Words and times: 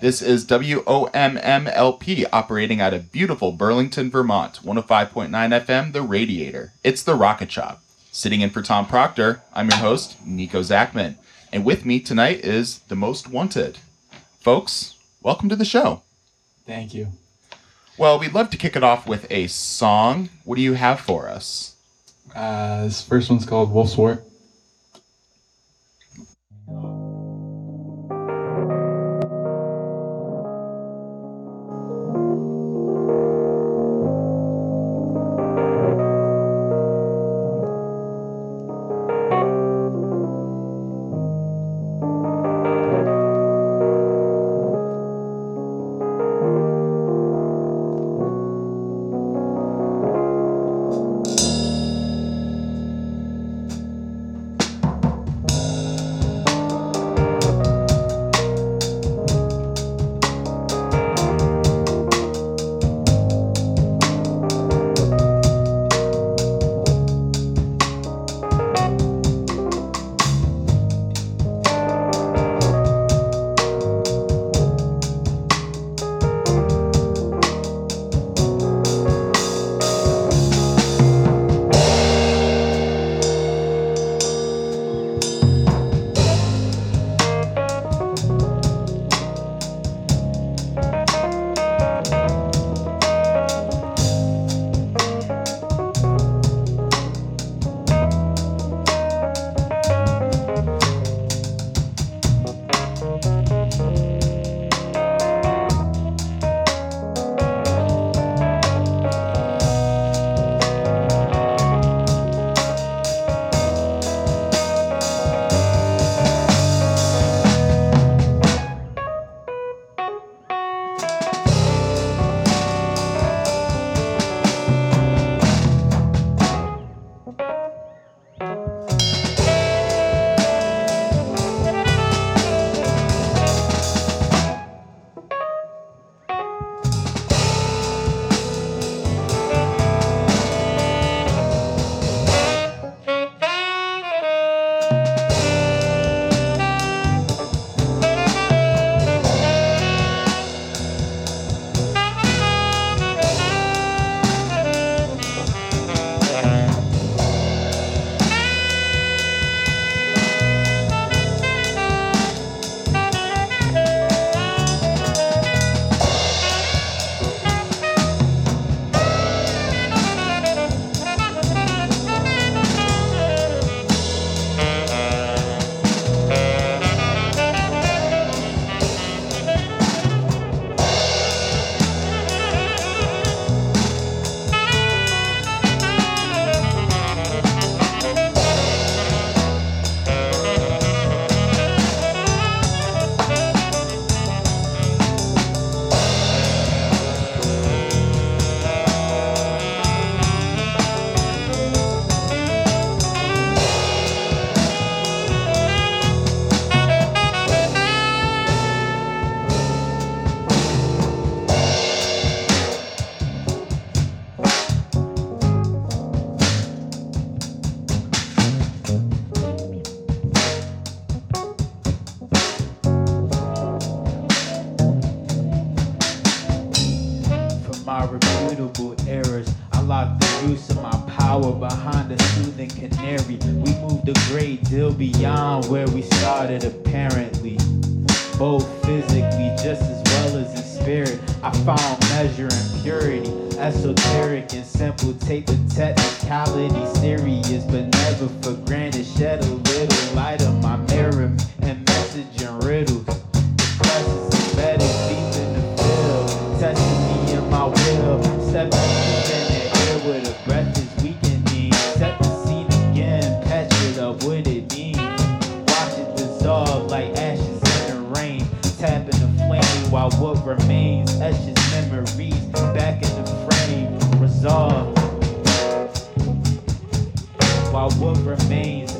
This 0.00 0.22
is 0.22 0.46
WOMMLP 0.46 2.26
operating 2.32 2.80
out 2.80 2.94
of 2.94 3.10
beautiful 3.10 3.50
Burlington, 3.50 4.12
Vermont, 4.12 4.60
105.9 4.62 5.28
FM, 5.30 5.92
The 5.92 6.02
Radiator. 6.02 6.72
It's 6.84 7.02
the 7.02 7.16
Rocket 7.16 7.50
Shop. 7.50 7.82
Sitting 8.12 8.40
in 8.40 8.50
for 8.50 8.62
Tom 8.62 8.86
Proctor, 8.86 9.42
I'm 9.52 9.68
your 9.68 9.78
host, 9.78 10.24
Nico 10.24 10.62
Zachman. 10.62 11.16
And 11.52 11.64
with 11.64 11.84
me 11.84 11.98
tonight 11.98 12.44
is 12.44 12.78
the 12.86 12.94
most 12.94 13.28
wanted. 13.28 13.78
Folks, 14.38 14.94
welcome 15.20 15.48
to 15.48 15.56
the 15.56 15.64
show. 15.64 16.02
Thank 16.64 16.94
you. 16.94 17.08
Well, 17.98 18.20
we'd 18.20 18.34
love 18.34 18.50
to 18.50 18.56
kick 18.56 18.76
it 18.76 18.84
off 18.84 19.08
with 19.08 19.26
a 19.32 19.48
song. 19.48 20.28
What 20.44 20.54
do 20.54 20.62
you 20.62 20.74
have 20.74 21.00
for 21.00 21.28
us? 21.28 21.74
Uh, 22.36 22.84
this 22.84 23.02
first 23.02 23.30
one's 23.30 23.46
called 23.46 23.72
Wolf's 23.72 23.96
War. 23.96 24.22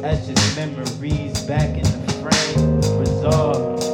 As 0.02 0.26
just 0.26 0.56
memories 0.56 1.40
back 1.46 1.70
in 1.76 1.82
the 1.82 2.12
frame 2.22 3.00
resolved. 3.00 3.87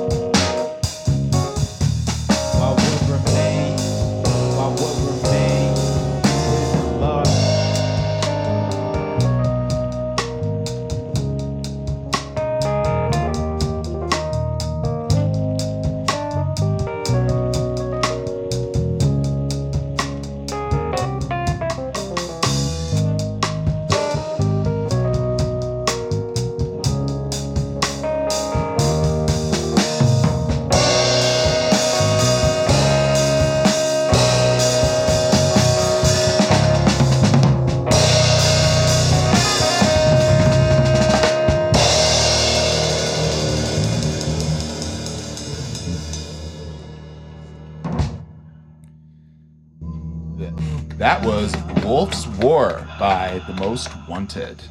By 53.35 53.53
The 53.53 53.61
Most 53.61 53.91
Wanted. 54.07 54.63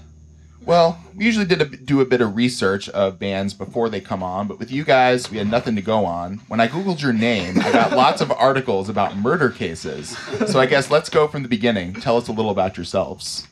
Well, 0.66 0.98
we 1.18 1.26
usually 1.26 1.46
did 1.46 1.62
a, 1.62 1.66
do 1.66 2.00
a 2.00 2.06
bit 2.06 2.22
of 2.22 2.38
research 2.38 2.88
of 2.90 3.20
bands 3.20 3.54
before 3.54 3.90
they 3.90 4.00
come 4.00 4.24
on, 4.24 4.48
but 4.48 4.58
with 4.58 4.72
you 4.72 4.86
guys, 4.86 5.30
we 5.30 5.38
had 5.38 5.48
nothing 5.48 5.76
to 5.76 5.82
go 5.82 6.06
on. 6.06 6.38
When 6.48 6.62
I 6.62 6.70
googled 6.70 7.02
your 7.02 7.12
name, 7.12 7.60
I 7.60 7.74
got 7.74 7.92
lots 7.92 8.22
of 8.22 8.32
articles 8.32 8.88
about 8.88 9.18
murder 9.18 9.50
cases. 9.50 10.18
So 10.48 10.62
I 10.62 10.66
guess 10.66 10.90
let's 10.90 11.10
go 11.10 11.28
from 11.28 11.44
the 11.44 11.50
beginning. 11.50 11.94
Tell 11.96 12.16
us 12.16 12.30
a 12.30 12.32
little 12.32 12.52
about 12.52 12.78
yourselves. 12.78 13.50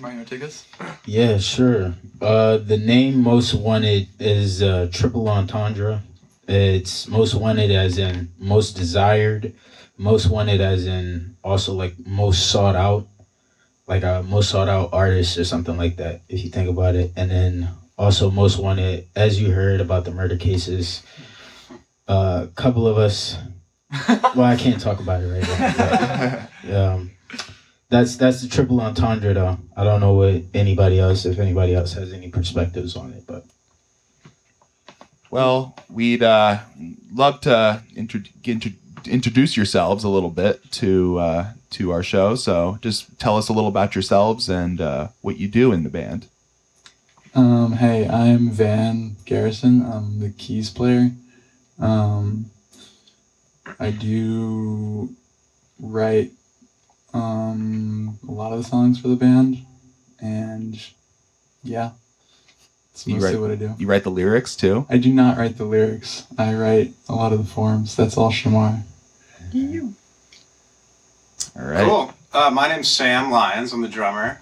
Mario, 0.00 0.24
take 0.24 0.42
us. 0.42 0.66
Yeah, 1.06 1.38
sure. 1.38 1.94
Uh, 2.20 2.56
the 2.56 2.78
name 2.78 3.22
Most 3.22 3.54
Wanted 3.54 4.08
is 4.18 4.62
uh, 4.62 4.88
triple 4.92 5.28
entendre. 5.28 6.02
It's 6.48 7.06
Most 7.06 7.36
Wanted 7.36 7.70
as 7.70 7.98
in 7.98 8.32
most 8.40 8.72
desired, 8.72 9.54
Most 10.00 10.30
Wanted 10.30 10.62
as 10.62 10.86
in 10.86 11.36
also 11.44 11.74
like 11.74 11.92
most 12.06 12.50
sought 12.50 12.74
out, 12.74 13.06
like 13.86 14.02
a 14.02 14.22
most 14.26 14.48
sought 14.48 14.66
out 14.66 14.88
artist 14.94 15.36
or 15.36 15.44
something 15.44 15.76
like 15.76 15.96
that, 15.96 16.22
if 16.26 16.42
you 16.42 16.48
think 16.48 16.70
about 16.70 16.94
it. 16.94 17.12
And 17.16 17.30
then 17.30 17.68
also 17.98 18.30
Most 18.30 18.58
Wanted, 18.58 19.06
as 19.14 19.38
you 19.38 19.50
heard 19.50 19.78
about 19.78 20.06
the 20.06 20.10
murder 20.10 20.38
cases, 20.38 21.02
a 22.08 22.48
couple 22.54 22.86
of 22.86 22.96
us, 22.96 23.36
well, 24.08 24.40
I 24.44 24.56
can't 24.56 24.80
talk 24.80 25.00
about 25.00 25.20
it 25.22 25.26
right 25.26 25.42
now. 25.46 26.48
but, 26.64 26.74
um, 26.74 27.10
that's 27.90 28.16
that's 28.16 28.40
the 28.40 28.48
triple 28.48 28.80
entendre 28.80 29.34
though. 29.34 29.58
I 29.76 29.84
don't 29.84 30.00
know 30.00 30.14
what 30.14 30.42
anybody 30.54 30.98
else, 30.98 31.26
if 31.26 31.38
anybody 31.38 31.74
else 31.74 31.92
has 31.92 32.12
any 32.14 32.30
perspectives 32.30 32.96
on 32.96 33.12
it, 33.12 33.24
but 33.26 33.44
Well, 35.30 35.76
we'd 35.90 36.22
uh, 36.22 36.60
love 37.12 37.42
to 37.42 37.82
intro- 37.94 38.22
intro- 38.44 38.72
introduce 39.06 39.56
yourselves 39.56 40.04
a 40.04 40.08
little 40.08 40.30
bit 40.30 40.70
to 40.72 41.18
uh, 41.18 41.52
to 41.70 41.90
our 41.92 42.02
show. 42.02 42.34
So 42.34 42.78
just 42.82 43.18
tell 43.18 43.36
us 43.36 43.48
a 43.48 43.52
little 43.52 43.68
about 43.68 43.94
yourselves 43.94 44.48
and 44.48 44.80
uh, 44.80 45.08
what 45.20 45.38
you 45.38 45.48
do 45.48 45.72
in 45.72 45.82
the 45.84 45.90
band. 45.90 46.26
Um, 47.34 47.72
hey, 47.74 48.08
I'm 48.08 48.50
Van 48.50 49.16
Garrison. 49.24 49.82
I'm 49.84 50.18
the 50.18 50.30
keys 50.30 50.68
player. 50.70 51.10
Um, 51.78 52.46
I 53.78 53.90
do 53.92 55.10
write 55.78 56.32
um, 57.14 58.18
a 58.28 58.32
lot 58.32 58.52
of 58.52 58.58
the 58.58 58.64
songs 58.68 59.00
for 59.00 59.08
the 59.08 59.16
band, 59.16 59.58
and 60.20 60.74
yeah, 61.62 61.90
that's 62.92 63.06
You 63.06 63.14
mostly 63.14 63.34
write- 63.34 63.40
what 63.40 63.50
I 63.52 63.54
do. 63.54 63.74
You 63.78 63.86
write 63.86 64.02
the 64.02 64.10
lyrics 64.10 64.56
too. 64.56 64.86
I 64.90 64.98
do 64.98 65.12
not 65.12 65.38
write 65.38 65.56
the 65.56 65.64
lyrics. 65.64 66.24
I 66.36 66.54
write 66.54 66.94
a 67.08 67.14
lot 67.14 67.32
of 67.32 67.38
the 67.38 67.44
forms. 67.50 67.94
That's 67.96 68.16
all 68.16 68.32
Shamar. 68.32 68.82
All 71.58 71.64
right. 71.64 71.84
Cool. 71.86 72.14
Uh, 72.32 72.50
my 72.50 72.68
name's 72.68 72.88
Sam 72.88 73.30
Lyons. 73.30 73.72
I'm 73.72 73.82
the 73.82 73.88
drummer. 73.88 74.40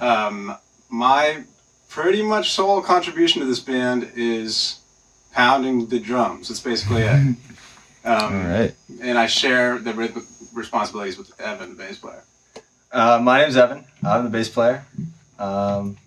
Um, 0.00 0.56
my 0.88 1.44
pretty 1.88 2.22
much 2.22 2.50
sole 2.52 2.80
contribution 2.80 3.40
to 3.40 3.46
this 3.46 3.60
band 3.60 4.10
is 4.16 4.80
pounding 5.32 5.86
the 5.88 6.00
drums. 6.00 6.48
That's 6.48 6.60
basically 6.60 7.02
it. 7.02 7.36
Um, 8.02 8.34
All 8.34 8.48
right. 8.48 8.74
And 9.02 9.18
I 9.18 9.26
share 9.26 9.78
the 9.78 9.92
rhythmic 9.92 10.24
responsibilities 10.54 11.18
with 11.18 11.38
Evan, 11.38 11.76
the 11.76 11.84
bass 11.84 11.98
player. 11.98 12.22
Uh, 12.90 13.20
my 13.22 13.42
name's 13.42 13.58
Evan. 13.58 13.84
I'm 14.02 14.24
the 14.24 14.30
bass 14.30 14.48
player. 14.48 14.86
Um, 15.38 15.98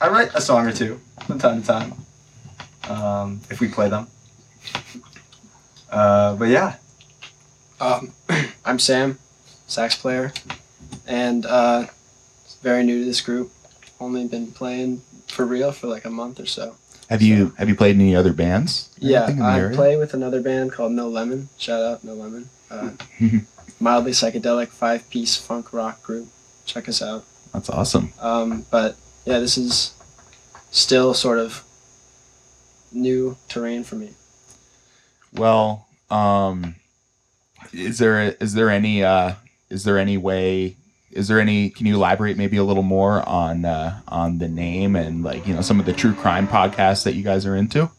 I 0.00 0.08
write 0.08 0.30
a 0.34 0.40
song 0.40 0.66
or 0.66 0.72
two 0.72 0.98
from 1.26 1.38
time 1.38 1.60
to 1.60 1.66
time, 1.68 1.92
um, 2.88 3.40
if 3.50 3.60
we 3.60 3.68
play 3.68 3.90
them. 3.90 4.06
Uh, 5.90 6.36
but 6.36 6.48
yeah, 6.48 6.76
Um, 7.82 8.12
I'm 8.64 8.78
Sam, 8.78 9.18
sax 9.66 9.96
player, 9.96 10.32
and 11.04 11.44
uh, 11.44 11.86
very 12.62 12.84
new 12.84 13.00
to 13.00 13.04
this 13.04 13.20
group. 13.20 13.50
Only 13.98 14.26
been 14.28 14.52
playing 14.52 15.02
for 15.26 15.44
real 15.44 15.72
for 15.72 15.88
like 15.88 16.04
a 16.04 16.10
month 16.10 16.38
or 16.38 16.46
so. 16.46 16.76
Have 17.10 17.22
you 17.22 17.52
have 17.58 17.68
you 17.68 17.74
played 17.74 17.96
in 17.96 18.00
any 18.00 18.14
other 18.14 18.32
bands? 18.32 18.88
Yeah, 18.98 19.24
anything 19.24 19.38
in 19.38 19.42
the 19.42 19.48
I 19.48 19.58
area? 19.58 19.74
play 19.76 19.96
with 19.96 20.14
another 20.14 20.40
band 20.40 20.70
called 20.70 20.92
No 20.92 21.08
Lemon. 21.08 21.48
Shout 21.58 21.82
out 21.82 22.04
No 22.04 22.14
Lemon. 22.14 22.48
Uh, 22.70 22.90
mildly 23.80 24.12
psychedelic 24.12 24.68
five 24.68 25.10
piece 25.10 25.36
funk 25.36 25.72
rock 25.72 26.04
group. 26.04 26.28
Check 26.64 26.88
us 26.88 27.02
out. 27.02 27.24
That's 27.52 27.68
awesome. 27.68 28.12
Um, 28.20 28.64
but 28.70 28.96
yeah, 29.24 29.40
this 29.40 29.58
is 29.58 29.92
still 30.70 31.14
sort 31.14 31.38
of 31.38 31.64
new 32.92 33.36
terrain 33.48 33.82
for 33.82 33.96
me. 33.96 34.12
Well, 35.34 35.88
um, 36.10 36.76
is 37.72 37.98
there 37.98 38.36
is 38.40 38.54
there 38.54 38.70
any 38.70 39.02
uh, 39.04 39.34
is 39.70 39.84
there 39.84 39.98
any 39.98 40.16
way 40.16 40.76
is 41.10 41.28
there 41.28 41.40
any 41.40 41.70
can 41.70 41.86
you 41.86 41.94
elaborate 41.96 42.36
maybe 42.36 42.56
a 42.56 42.64
little 42.64 42.82
more 42.82 43.26
on 43.28 43.64
uh, 43.64 44.00
on 44.08 44.38
the 44.38 44.48
name 44.48 44.96
and 44.96 45.22
like 45.22 45.46
you 45.46 45.54
know 45.54 45.60
some 45.60 45.78
of 45.80 45.86
the 45.86 45.92
true 45.92 46.14
crime 46.14 46.48
podcasts 46.48 47.04
that 47.04 47.14
you 47.14 47.22
guys 47.22 47.46
are 47.46 47.56
into? 47.56 47.90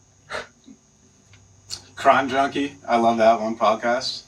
Crime 1.96 2.28
Junkie. 2.28 2.76
I 2.86 2.96
love 2.96 3.18
that 3.18 3.40
one 3.40 3.56
podcast. 3.56 4.24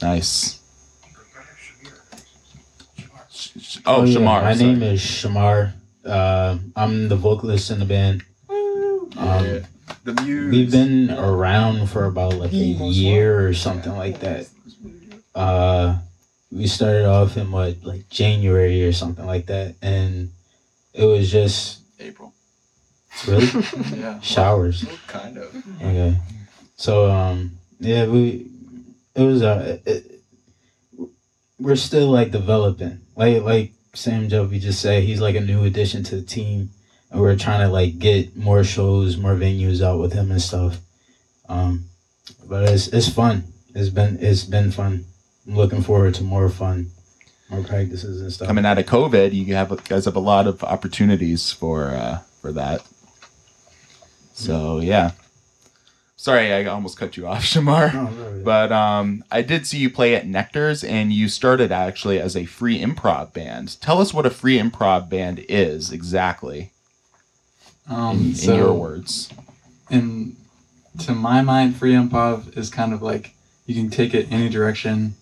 Nice. 0.00 0.58
Oh, 3.86 4.04
yeah, 4.04 4.16
Shamar. 4.18 4.42
My 4.42 4.54
sorry. 4.54 4.72
name 4.72 4.82
is 4.82 5.00
Shamar. 5.00 5.72
Uh, 6.04 6.58
I'm 6.74 7.08
the 7.08 7.14
vocalist 7.16 7.70
in 7.70 7.78
the 7.78 7.84
band. 7.84 8.24
Um, 9.16 9.62
the 10.04 10.14
muse. 10.22 10.50
We've 10.52 10.70
been 10.70 11.10
around 11.10 11.88
for 11.90 12.04
about 12.06 12.34
like 12.34 12.52
a 12.52 12.56
year 12.56 13.46
or 13.46 13.54
something 13.54 13.92
like 13.96 14.20
that. 14.20 14.48
Uh, 15.34 15.98
we 16.50 16.66
started 16.66 17.06
off 17.06 17.36
in 17.36 17.50
what 17.50 17.82
like 17.82 18.08
January 18.10 18.84
or 18.86 18.92
something 18.92 19.24
like 19.26 19.46
that, 19.46 19.74
and 19.82 20.30
it 20.92 21.04
was 21.04 21.30
just 21.30 21.80
April. 21.98 22.34
really 23.26 23.46
Yeah. 23.96 24.20
showers. 24.20 24.84
kind 25.06 25.38
of. 25.38 25.54
Okay, 25.80 26.16
so 26.76 27.10
um, 27.10 27.52
yeah, 27.80 28.06
we 28.06 28.46
it 29.14 29.22
was 29.22 29.42
uh, 29.42 29.78
it, 29.86 30.20
we're 31.58 31.76
still 31.76 32.08
like 32.10 32.30
developing. 32.30 33.00
Like 33.16 33.42
like 33.42 33.72
Sam 33.94 34.28
Jovi 34.28 34.60
just 34.60 34.80
said, 34.80 35.02
he's 35.04 35.20
like 35.20 35.36
a 35.36 35.40
new 35.40 35.64
addition 35.64 36.02
to 36.04 36.16
the 36.16 36.22
team, 36.22 36.70
and 37.12 37.20
we're 37.20 37.36
trying 37.36 37.60
to 37.60 37.68
like 37.68 37.98
get 37.98 38.36
more 38.36 38.64
shows, 38.64 39.16
more 39.16 39.34
venues 39.34 39.82
out 39.82 40.00
with 40.00 40.12
him 40.12 40.30
and 40.30 40.40
stuff. 40.42 40.78
Um, 41.48 41.84
but 42.48 42.68
it's 42.68 42.88
it's 42.88 43.08
fun. 43.08 43.44
It's 43.74 43.90
been 43.90 44.18
it's 44.20 44.44
been 44.44 44.70
fun. 44.70 45.04
I'm 45.46 45.54
looking 45.54 45.82
forward 45.82 46.14
to 46.14 46.24
more 46.24 46.48
fun, 46.48 46.90
more 47.50 47.62
practices 47.62 48.20
and 48.20 48.32
stuff. 48.32 48.48
coming 48.48 48.64
out 48.64 48.78
of 48.78 48.86
COVID, 48.86 49.32
you 49.32 49.54
have 49.54 49.84
guys 49.84 50.06
have 50.06 50.16
a 50.16 50.20
lot 50.20 50.46
of 50.46 50.64
opportunities 50.64 51.52
for 51.52 51.88
uh, 51.88 52.18
for 52.40 52.52
that. 52.52 52.82
So 54.34 54.80
yeah. 54.80 55.12
Sorry, 56.16 56.52
I 56.52 56.66
almost 56.66 56.98
cut 56.98 57.16
you 57.16 57.26
off, 57.26 57.42
Shamar. 57.44 58.44
But 58.44 58.70
um, 58.70 59.24
I 59.32 59.42
did 59.42 59.66
see 59.66 59.78
you 59.78 59.90
play 59.90 60.14
at 60.14 60.24
Nectar's, 60.24 60.84
and 60.84 61.12
you 61.12 61.28
started 61.28 61.72
actually 61.72 62.20
as 62.20 62.36
a 62.36 62.44
free 62.44 62.80
improv 62.80 63.32
band. 63.32 63.80
Tell 63.80 64.00
us 64.00 64.14
what 64.14 64.24
a 64.24 64.30
free 64.30 64.56
improv 64.56 65.08
band 65.08 65.44
is 65.48 65.90
exactly, 65.90 66.71
Um, 67.88 68.34
in, 68.42 68.50
in 68.50 68.56
your 68.56 68.72
words. 68.74 69.28
And 69.90 70.36
to 71.00 71.12
my 71.12 71.42
mind, 71.42 71.76
free 71.76 71.92
improv 71.92 72.56
is 72.56 72.70
kind 72.70 72.92
of 72.92 73.02
like 73.02 73.34
you 73.66 73.74
can 73.74 73.90
take 73.90 74.14
it 74.14 74.30
any 74.30 74.48
direction. 74.48 75.14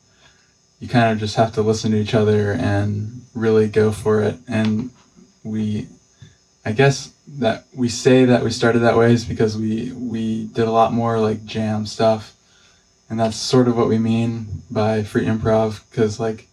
you 0.80 0.88
kind 0.88 1.12
of 1.12 1.18
just 1.18 1.36
have 1.36 1.52
to 1.52 1.62
listen 1.62 1.90
to 1.92 1.98
each 1.98 2.14
other 2.14 2.52
and 2.52 3.22
really 3.34 3.68
go 3.68 3.92
for 3.92 4.22
it. 4.22 4.36
And 4.48 4.90
we, 5.44 5.88
I 6.64 6.72
guess 6.72 7.12
that 7.38 7.66
we 7.74 7.88
say 7.88 8.24
that 8.24 8.42
we 8.42 8.50
started 8.50 8.80
that 8.80 8.96
way 8.96 9.12
is 9.12 9.24
because 9.24 9.56
we 9.56 9.92
we 9.92 10.46
did 10.46 10.66
a 10.66 10.72
lot 10.72 10.92
more 10.92 11.18
like 11.18 11.44
jam 11.44 11.86
stuff, 11.86 12.34
and 13.08 13.20
that's 13.20 13.36
sort 13.36 13.68
of 13.68 13.76
what 13.76 13.88
we 13.88 13.98
mean 13.98 14.62
by 14.70 15.02
free 15.02 15.26
improv. 15.26 15.82
Because 15.90 16.18
like, 16.18 16.48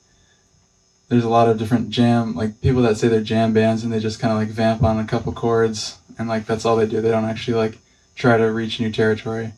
there's 1.10 1.24
a 1.24 1.30
lot 1.30 1.48
of 1.48 1.58
different 1.58 1.90
jam 1.90 2.36
like 2.36 2.60
people 2.62 2.82
that 2.82 2.98
say 2.98 3.08
they're 3.08 3.22
jam 3.22 3.54
bands 3.54 3.84
and 3.84 3.94
they 3.94 4.00
just 4.00 4.20
kind 4.20 4.32
of 4.32 4.38
like 4.38 4.50
vamp 4.50 4.84
on 4.84 5.00
a 5.00 5.06
couple 5.06 5.32
chords 5.32 6.00
and 6.18 6.28
like 6.28 6.46
that's 6.46 6.66
all 6.66 6.76
they 6.76 6.88
do. 6.88 7.02
They 7.02 7.12
don't 7.12 7.26
actually 7.26 7.58
like 7.58 7.78
try 8.16 8.38
to 8.38 8.52
reach 8.52 8.80
new 8.80 8.92
territory. 8.92 9.54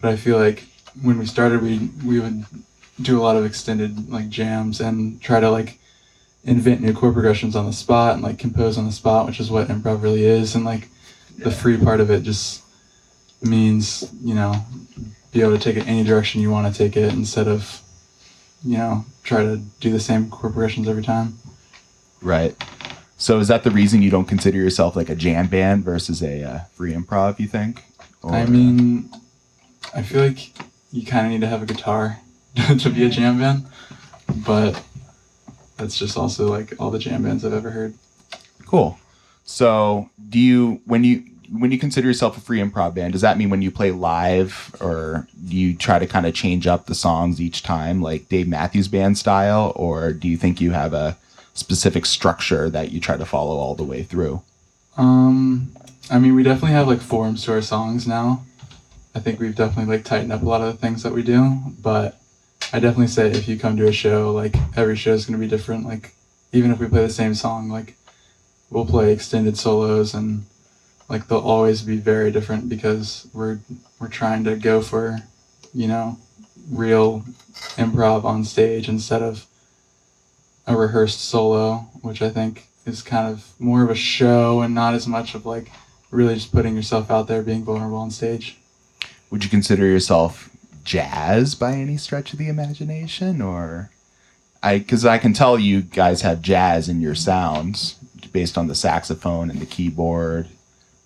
But 0.00 0.10
I 0.10 0.16
feel 0.16 0.38
like 0.38 0.64
when 1.02 1.18
we 1.18 1.26
started, 1.26 1.62
we 1.62 1.90
we 2.04 2.20
would 2.20 2.44
do 3.00 3.18
a 3.18 3.22
lot 3.22 3.36
of 3.36 3.44
extended 3.44 4.08
like 4.10 4.28
jams 4.28 4.80
and 4.80 5.20
try 5.20 5.40
to 5.40 5.50
like 5.50 5.78
invent 6.44 6.80
new 6.80 6.94
chord 6.94 7.14
progressions 7.14 7.54
on 7.54 7.66
the 7.66 7.72
spot 7.72 8.14
and 8.14 8.22
like 8.22 8.38
compose 8.38 8.78
on 8.78 8.86
the 8.86 8.92
spot, 8.92 9.26
which 9.26 9.40
is 9.40 9.50
what 9.50 9.68
improv 9.68 10.02
really 10.02 10.24
is. 10.24 10.54
And 10.54 10.64
like 10.64 10.88
the 11.38 11.50
free 11.50 11.76
part 11.76 12.00
of 12.00 12.10
it 12.10 12.22
just 12.22 12.64
means 13.40 14.12
you 14.22 14.34
know 14.34 14.54
be 15.30 15.40
able 15.42 15.56
to 15.56 15.62
take 15.62 15.76
it 15.76 15.86
any 15.86 16.02
direction 16.02 16.40
you 16.40 16.50
want 16.50 16.72
to 16.72 16.76
take 16.76 16.96
it 16.96 17.12
instead 17.12 17.46
of 17.46 17.82
you 18.64 18.76
know 18.76 19.04
try 19.22 19.42
to 19.42 19.58
do 19.80 19.90
the 19.90 20.00
same 20.00 20.30
chord 20.30 20.52
progressions 20.52 20.88
every 20.88 21.02
time. 21.02 21.38
Right. 22.20 22.54
So 23.16 23.40
is 23.40 23.48
that 23.48 23.64
the 23.64 23.70
reason 23.70 24.00
you 24.00 24.10
don't 24.10 24.26
consider 24.26 24.58
yourself 24.58 24.94
like 24.94 25.08
a 25.08 25.16
jam 25.16 25.48
band 25.48 25.84
versus 25.84 26.22
a 26.22 26.44
uh, 26.44 26.58
free 26.72 26.94
improv? 26.94 27.38
You 27.40 27.48
think? 27.48 27.82
Or- 28.22 28.32
I 28.32 28.46
mean, 28.46 29.10
I 29.94 30.02
feel 30.02 30.22
like 30.22 30.52
you 30.92 31.04
kind 31.04 31.26
of 31.26 31.32
need 31.32 31.40
to 31.40 31.48
have 31.48 31.62
a 31.62 31.66
guitar 31.66 32.20
to 32.78 32.90
be 32.90 33.04
a 33.04 33.08
jam 33.08 33.38
band, 33.38 33.66
but 34.46 34.80
that's 35.76 35.98
just 35.98 36.16
also 36.16 36.48
like 36.48 36.74
all 36.78 36.90
the 36.90 36.98
jam 36.98 37.22
bands 37.22 37.44
I've 37.44 37.52
ever 37.52 37.70
heard. 37.70 37.94
Cool. 38.66 38.98
So, 39.44 40.10
do 40.28 40.38
you 40.38 40.80
when 40.84 41.04
you 41.04 41.24
when 41.50 41.70
you 41.70 41.78
consider 41.78 42.06
yourself 42.06 42.36
a 42.36 42.40
free 42.40 42.60
improv 42.60 42.94
band, 42.94 43.12
does 43.12 43.22
that 43.22 43.38
mean 43.38 43.50
when 43.50 43.62
you 43.62 43.70
play 43.70 43.90
live, 43.90 44.74
or 44.80 45.26
you 45.44 45.74
try 45.74 45.98
to 45.98 46.06
kind 46.06 46.26
of 46.26 46.34
change 46.34 46.66
up 46.66 46.86
the 46.86 46.94
songs 46.94 47.40
each 47.40 47.62
time, 47.62 48.02
like 48.02 48.28
Dave 48.28 48.48
Matthews 48.48 48.88
Band 48.88 49.16
style, 49.16 49.72
or 49.76 50.12
do 50.12 50.28
you 50.28 50.36
think 50.36 50.60
you 50.60 50.72
have 50.72 50.92
a 50.92 51.16
specific 51.54 52.06
structure 52.06 52.70
that 52.70 52.92
you 52.92 53.00
try 53.00 53.16
to 53.16 53.26
follow 53.26 53.56
all 53.56 53.74
the 53.74 53.84
way 53.84 54.02
through? 54.02 54.42
Um, 54.96 55.72
I 56.10 56.18
mean, 56.18 56.34
we 56.34 56.42
definitely 56.42 56.72
have 56.72 56.88
like 56.88 57.00
forms 57.00 57.44
to 57.44 57.52
our 57.52 57.62
songs 57.62 58.06
now. 58.06 58.44
I 59.14 59.20
think 59.20 59.40
we've 59.40 59.54
definitely 59.54 59.96
like 59.96 60.04
tightened 60.04 60.32
up 60.32 60.42
a 60.42 60.46
lot 60.46 60.60
of 60.60 60.72
the 60.72 60.78
things 60.78 61.02
that 61.02 61.12
we 61.12 61.22
do, 61.22 61.56
but 61.82 62.20
I 62.72 62.80
definitely 62.80 63.08
say 63.08 63.30
if 63.30 63.48
you 63.48 63.58
come 63.58 63.76
to 63.78 63.88
a 63.88 63.92
show, 63.92 64.32
like 64.32 64.54
every 64.76 64.96
show 64.96 65.12
is 65.12 65.24
going 65.24 65.38
to 65.38 65.44
be 65.44 65.48
different. 65.48 65.86
Like 65.86 66.14
even 66.52 66.70
if 66.70 66.78
we 66.78 66.86
play 66.86 67.02
the 67.02 67.12
same 67.12 67.34
song, 67.34 67.68
like 67.68 67.94
we'll 68.70 68.86
play 68.86 69.12
extended 69.12 69.56
solos 69.56 70.14
and 70.14 70.44
like 71.08 71.26
they'll 71.28 71.38
always 71.38 71.82
be 71.82 71.96
very 71.96 72.30
different 72.30 72.68
because 72.68 73.28
we're 73.32 73.58
we're 73.98 74.08
trying 74.08 74.44
to 74.44 74.56
go 74.56 74.82
for, 74.82 75.18
you 75.74 75.88
know, 75.88 76.18
real 76.70 77.24
improv 77.76 78.24
on 78.24 78.44
stage 78.44 78.88
instead 78.88 79.22
of 79.22 79.46
a 80.66 80.76
rehearsed 80.76 81.20
solo, 81.20 81.88
which 82.02 82.20
I 82.20 82.28
think 82.28 82.66
is 82.84 83.02
kind 83.02 83.26
of 83.32 83.52
more 83.58 83.82
of 83.82 83.90
a 83.90 83.94
show 83.94 84.60
and 84.60 84.74
not 84.74 84.94
as 84.94 85.06
much 85.06 85.34
of 85.34 85.46
like 85.46 85.70
really 86.10 86.34
just 86.34 86.52
putting 86.52 86.76
yourself 86.76 87.10
out 87.10 87.26
there, 87.26 87.42
being 87.42 87.64
vulnerable 87.64 87.98
on 87.98 88.10
stage. 88.10 88.58
Would 89.30 89.44
you 89.44 89.50
consider 89.50 89.86
yourself 89.86 90.50
jazz 90.84 91.54
by 91.54 91.72
any 91.72 91.96
stretch 91.96 92.32
of 92.32 92.38
the 92.38 92.48
imagination, 92.48 93.42
or 93.42 93.90
I? 94.62 94.78
Because 94.78 95.04
I 95.04 95.18
can 95.18 95.32
tell 95.32 95.58
you 95.58 95.82
guys 95.82 96.22
have 96.22 96.42
jazz 96.42 96.88
in 96.88 97.00
your 97.00 97.14
sounds 97.14 97.94
based 98.32 98.58
on 98.58 98.68
the 98.68 98.74
saxophone 98.74 99.50
and 99.50 99.60
the 99.60 99.66
keyboard, 99.66 100.48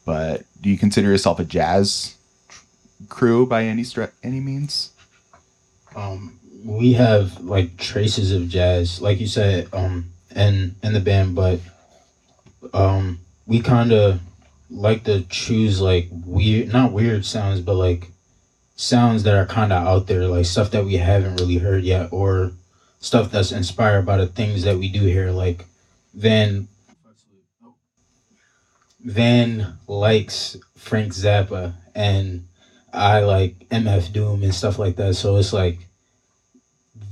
but 0.05 0.45
do 0.61 0.71
you 0.71 0.79
consider 0.79 1.09
yourself 1.09 1.39
a 1.39 1.45
jazz 1.45 2.17
crew 3.09 3.47
by 3.47 3.65
any 3.65 3.83
stre- 3.83 4.13
any 4.23 4.41
means? 4.41 4.93
Um, 5.95 6.39
we 6.65 6.95
have 6.95 7.41
like 7.41 7.77
traces 7.77 8.33
of 8.33 8.49
jazz, 8.49 9.01
like 9.01 9.21
you 9.21 9.27
said, 9.27 9.69
um, 9.73 10.13
and 10.31 10.75
in 10.83 10.93
the 10.93 11.01
band, 11.01 11.35
but 11.35 11.61
um, 12.73 13.21
we 13.47 13.61
kind 13.61 13.93
of 13.93 14.21
like 14.71 15.05
to 15.05 15.23
choose 15.25 15.81
like 15.81 16.09
weird, 16.25 16.73
not 16.73 16.93
weird 16.93 17.25
sounds, 17.25 17.61
but 17.61 17.75
like 17.75 18.09
sounds 18.77 19.23
that 19.25 19.37
are 19.37 19.47
kind 19.47 19.73
of 19.73 19.87
out 19.87 20.07
there, 20.07 20.27
like 20.27 20.47
stuff 20.47 20.71
that 20.71 20.85
we 20.85 20.95
haven't 20.95 21.37
really 21.37 21.59
heard 21.59 21.85
yet, 21.85 22.13
or 22.13 22.53
stuff 23.01 23.31
that's 23.31 23.53
inspired 23.53 24.07
by 24.07 24.17
the 24.17 24.27
things 24.27 24.63
that 24.63 24.79
we 24.79 24.89
do 24.89 25.03
here. 25.03 25.31
Like 25.31 25.67
Van 26.15 26.69
Van 29.05 29.79
likes 29.89 30.57
Frank 30.77 31.13
Zappa, 31.13 31.75
and 31.95 32.47
I 32.93 33.21
like 33.21 33.59
MF 33.71 34.13
Doom 34.13 34.43
and 34.43 34.55
stuff 34.55 34.79
like 34.79 34.97
that. 34.97 35.15
So 35.15 35.37
it's 35.37 35.53
like 35.53 35.79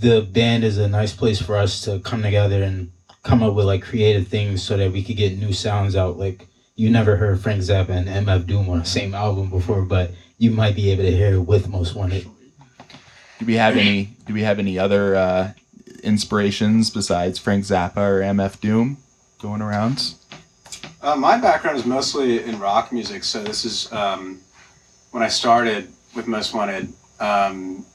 the 0.01 0.23
band 0.23 0.65
is 0.65 0.79
a 0.79 0.89
nice 0.89 1.13
place 1.13 1.41
for 1.41 1.57
us 1.57 1.83
to 1.83 1.99
come 2.01 2.23
together 2.23 2.63
and 2.63 2.93
come 3.23 3.43
up 3.43 3.55
with 3.55 3.67
like 3.67 3.83
creative 3.83 4.29
things 4.29 4.63
so 4.63 4.77
that 4.77 4.93
we 4.93 5.03
could 5.03 5.17
get 5.17 5.39
new 5.39 5.53
sounds 5.53 5.97
out. 5.97 6.19
Like 6.19 6.47
you 6.77 6.91
never 6.91 7.17
heard 7.17 7.41
Frank 7.41 7.61
Zappa 7.61 7.91
and 7.91 8.09
MF 8.09 8.47
Doom 8.47 8.69
on 8.69 8.79
the 8.81 8.85
same 8.85 9.15
album 9.15 9.51
before, 9.51 9.83
but 9.83 10.13
you 10.39 10.51
might 10.51 10.75
be 10.75 10.91
able 10.91 11.03
to 11.03 11.13
hear 11.13 11.35
it 11.35 11.41
with 11.41 11.69
Most 11.69 11.95
Wanted. 11.95 12.27
Do 13.39 13.47
we 13.47 13.55
have 13.55 13.77
any? 13.77 14.11
Do 14.27 14.35
we 14.35 14.43
have 14.43 14.59
any 14.59 14.79
other 14.79 15.17
uh, 15.17 15.53
inspirations 16.03 16.91
besides 16.91 17.39
Frank 17.39 17.65
Zappa 17.65 17.97
or 17.97 18.21
MF 18.21 18.61
Doom 18.61 18.99
going 19.39 19.63
around? 19.63 20.15
Uh, 21.03 21.17
my 21.17 21.39
background 21.39 21.79
is 21.79 21.87
mostly 21.87 22.45
in 22.45 22.59
rock 22.59 22.93
music, 22.93 23.25
so 23.25 23.43
this 23.43 23.65
is 23.65 23.91
um, 23.91 24.41
when 25.13 25.23
I 25.23 25.29
started 25.29 25.91
with 26.15 26.27
Most 26.27 26.53
Wanted. 26.53 26.93
Um, 27.19 27.87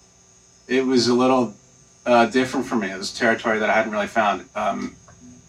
it 0.67 0.83
was 0.83 1.07
a 1.07 1.13
little 1.13 1.53
uh, 2.07 2.25
different 2.25 2.65
for 2.65 2.75
me. 2.75 2.89
It 2.89 2.97
was 2.97 3.13
territory 3.13 3.59
that 3.59 3.69
I 3.69 3.73
hadn't 3.73 3.91
really 3.91 4.07
found. 4.07 4.49
Um, 4.55 4.95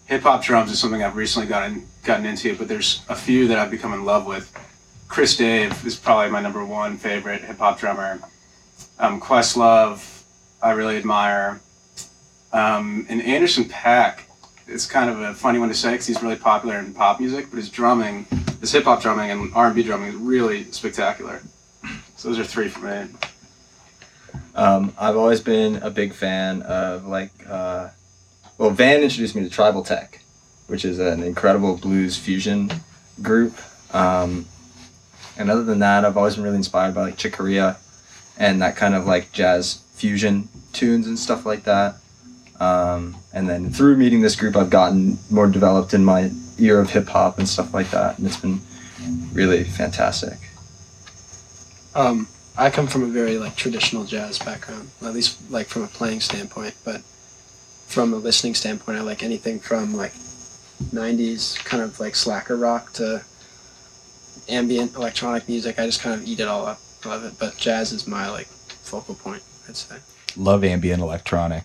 Hip 0.05 0.21
hop 0.21 0.41
drums 0.41 0.71
is 0.71 0.79
something 0.79 1.03
I've 1.03 1.17
recently 1.17 1.49
gotten 1.49 1.85
gotten 2.03 2.25
into, 2.25 2.55
but 2.55 2.69
there's 2.69 3.01
a 3.09 3.15
few 3.15 3.47
that 3.49 3.57
I've 3.57 3.71
become 3.71 3.93
in 3.93 4.05
love 4.05 4.25
with. 4.25 4.53
Chris 5.09 5.35
Dave 5.35 5.85
is 5.85 5.97
probably 5.97 6.29
my 6.29 6.39
number 6.39 6.63
one 6.63 6.95
favorite 6.97 7.41
hip 7.41 7.57
hop 7.57 7.77
drummer. 7.77 8.21
Um, 8.99 9.19
Questlove, 9.19 10.23
I 10.61 10.71
really 10.71 10.95
admire. 10.95 11.59
Um, 12.53 13.05
and 13.09 13.21
Anderson 13.21 13.65
.Paak 13.65 14.19
it's 14.67 14.85
kind 14.85 15.09
of 15.09 15.21
a 15.21 15.33
funny 15.33 15.59
one 15.59 15.69
to 15.69 15.75
say 15.75 15.91
because 15.91 16.07
he's 16.07 16.21
really 16.21 16.35
popular 16.35 16.77
in 16.77 16.93
pop 16.93 17.19
music, 17.19 17.47
but 17.49 17.57
his 17.57 17.69
drumming, 17.69 18.25
his 18.59 18.71
hip 18.71 18.83
hop 18.83 19.01
drumming 19.01 19.31
and 19.31 19.53
R 19.53 19.67
and 19.67 19.75
B 19.75 19.83
drumming 19.83 20.09
is 20.09 20.15
really 20.15 20.69
spectacular. 20.71 21.41
So 22.15 22.29
those 22.29 22.39
are 22.39 22.43
three 22.43 22.67
for 22.67 22.79
me. 22.79 23.07
Um, 24.55 24.93
I've 24.97 25.15
always 25.15 25.39
been 25.39 25.77
a 25.77 25.89
big 25.89 26.13
fan 26.13 26.63
of 26.63 27.05
like, 27.05 27.31
uh, 27.47 27.89
well, 28.57 28.71
Van 28.71 29.01
introduced 29.01 29.35
me 29.35 29.43
to 29.43 29.49
Tribal 29.49 29.83
Tech, 29.83 30.21
which 30.65 30.83
is 30.83 30.99
an 30.99 31.21
incredible 31.21 31.77
blues 31.77 32.17
fusion 32.17 32.71
group. 33.21 33.55
Um, 33.93 34.47
and 35.37 35.51
other 35.51 35.63
than 35.63 35.79
that, 35.79 36.03
I've 36.03 36.17
always 36.17 36.35
been 36.35 36.43
really 36.43 36.57
inspired 36.57 36.95
by 36.95 37.03
like 37.03 37.17
Chick 37.17 37.33
Corea 37.33 37.77
and 38.37 38.61
that 38.61 38.75
kind 38.75 38.95
of 38.95 39.05
like 39.05 39.31
jazz 39.31 39.83
fusion 39.93 40.49
tunes 40.73 41.07
and 41.07 41.17
stuff 41.17 41.45
like 41.45 41.63
that. 41.63 41.95
Um, 42.59 43.15
and 43.33 43.47
then 43.47 43.69
through 43.69 43.97
meeting 43.97 44.21
this 44.21 44.35
group, 44.35 44.55
I've 44.55 44.69
gotten 44.69 45.17
more 45.29 45.47
developed 45.47 45.93
in 45.93 46.03
my 46.03 46.31
ear 46.57 46.79
of 46.79 46.89
hip 46.89 47.07
hop 47.07 47.37
and 47.37 47.47
stuff 47.47 47.73
like 47.73 47.91
that, 47.91 48.17
and 48.17 48.25
it's 48.25 48.37
been 48.37 48.61
really 49.33 49.63
fantastic. 49.63 50.39
Um, 51.93 52.27
I 52.57 52.69
come 52.69 52.87
from 52.87 53.03
a 53.03 53.07
very 53.07 53.37
like 53.37 53.55
traditional 53.55 54.03
jazz 54.03 54.39
background, 54.39 54.89
at 55.03 55.13
least 55.13 55.39
like 55.51 55.67
from 55.67 55.83
a 55.83 55.87
playing 55.87 56.21
standpoint. 56.21 56.75
But 56.83 57.01
from 57.87 58.13
a 58.13 58.17
listening 58.17 58.55
standpoint, 58.55 58.97
I 58.97 59.01
like 59.01 59.23
anything 59.23 59.59
from 59.59 59.93
like 59.95 60.13
'90s 60.91 61.63
kind 61.63 61.83
of 61.83 61.99
like 61.99 62.15
slacker 62.15 62.55
rock 62.55 62.93
to 62.93 63.23
ambient 64.49 64.95
electronic 64.95 65.47
music. 65.47 65.79
I 65.79 65.85
just 65.85 66.01
kind 66.01 66.19
of 66.19 66.27
eat 66.27 66.39
it 66.39 66.47
all 66.47 66.65
up. 66.65 66.79
Love 67.05 67.23
it. 67.23 67.33
But 67.39 67.57
jazz 67.57 67.91
is 67.91 68.07
my 68.07 68.29
like 68.29 68.47
focal 68.47 69.15
point. 69.15 69.43
I'd 69.69 69.75
say. 69.75 69.97
Love 70.35 70.63
ambient 70.63 71.01
electronic. 71.01 71.63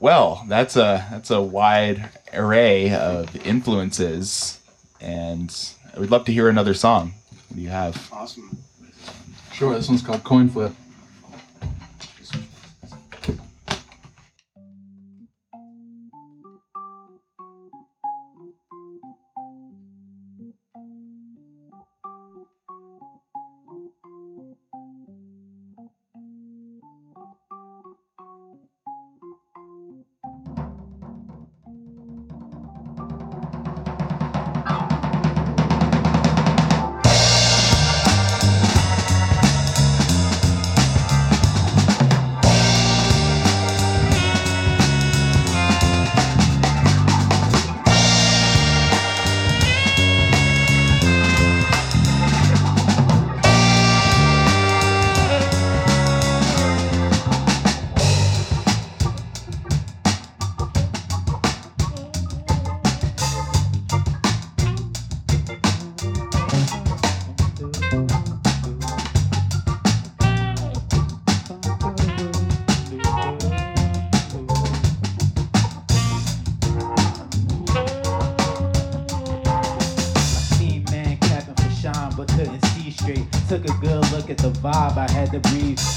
Well, 0.00 0.46
that's 0.48 0.76
a 0.76 1.06
that's 1.10 1.30
a 1.30 1.42
wide 1.42 2.08
array 2.32 2.90
of 2.94 3.36
influences, 3.46 4.58
and 4.98 5.54
would 5.94 6.10
love 6.10 6.24
to 6.24 6.32
hear 6.32 6.48
another 6.48 6.72
song. 6.72 7.12
What 7.48 7.56
do 7.56 7.60
you 7.60 7.68
have? 7.68 8.08
Awesome. 8.10 8.56
Sure, 9.52 9.74
this 9.74 9.90
one's 9.90 10.00
called 10.00 10.24
Coin 10.24 10.48
Flip. 10.48 10.72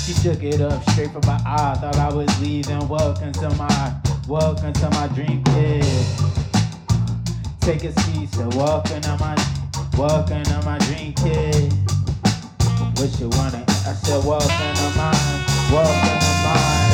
She 0.05 0.13
took 0.15 0.43
it 0.43 0.59
up 0.59 0.83
straight 0.89 1.11
from 1.11 1.21
my 1.25 1.39
eye. 1.45 1.75
Thought 1.79 1.95
I 1.95 2.13
was 2.13 2.27
leaving. 2.41 2.89
Welcome 2.89 3.31
to 3.31 3.49
my, 3.51 3.95
welcome 4.27 4.73
to 4.73 4.89
my 4.89 5.07
dream 5.07 5.41
kid. 5.45 5.85
Take 7.61 7.85
a 7.85 7.97
seat, 8.01 8.27
so 8.33 8.49
welcome 8.49 8.99
to 8.99 9.17
my, 9.17 9.35
welcome 9.97 10.43
to 10.43 10.61
my 10.65 10.77
dream 10.79 11.13
kid. 11.13 11.71
What 12.99 13.17
you 13.17 13.29
wanna? 13.29 13.63
I 13.67 13.93
said 13.93 14.25
welcome 14.25 14.49
to 14.49 14.97
mine, 14.97 15.71
welcome 15.71 16.19
to 16.19 16.33
mine. 16.43 16.92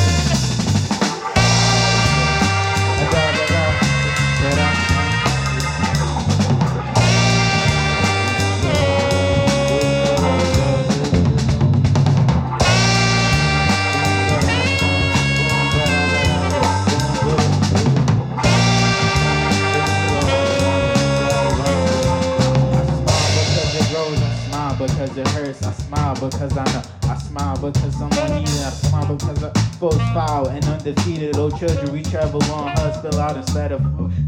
Because 26.30 26.56
I 26.56 26.64
know. 26.72 26.82
I 27.02 27.16
smile 27.18 27.56
because 27.56 27.96
someone 27.96 28.30
needed. 28.38 28.62
I 28.62 28.70
smile 28.70 29.14
because 29.14 29.42
I 29.42 29.50
foes 29.78 29.96
foul 30.14 30.48
and 30.48 30.64
undefeated. 30.64 31.36
Oh, 31.36 31.50
children, 31.50 31.92
we 31.92 32.02
travel 32.02 32.42
on. 32.52 32.68
Her 32.76 32.92
spill 32.92 33.20
out 33.20 33.36
instead 33.36 33.72
of 33.72 33.80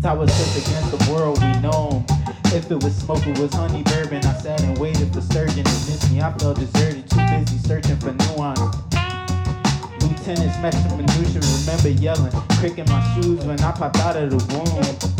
towers 0.02 0.32
set 0.32 0.66
against 0.66 0.90
the 0.98 1.12
world 1.12 1.40
we 1.40 1.60
know. 1.60 2.04
If 2.46 2.70
it 2.70 2.82
was 2.82 2.94
smoke, 2.96 3.26
it 3.26 3.38
was 3.38 3.52
honey 3.54 3.82
bourbon. 3.84 4.24
I 4.24 4.34
sat 4.34 4.62
and 4.62 4.76
waited 4.78 5.12
for 5.12 5.20
sturgeon. 5.20 5.60
It 5.60 5.64
missed 5.64 6.10
me. 6.10 6.20
I 6.20 6.32
felt 6.38 6.58
deserted. 6.58 7.08
Too 7.08 7.20
busy 7.30 7.58
searching 7.58 7.96
for 7.96 8.12
nuance. 8.12 8.60
Lieutenants, 10.02 10.58
Mexican 10.58 10.98
minutia, 10.98 11.40
remember 11.40 11.88
yelling, 11.88 12.32
cricking 12.58 12.86
my 12.88 13.02
shoes 13.14 13.44
when 13.44 13.60
I 13.60 13.72
popped 13.72 13.98
out 13.98 14.16
of 14.16 14.30
the 14.30 14.38
womb. 14.54 15.12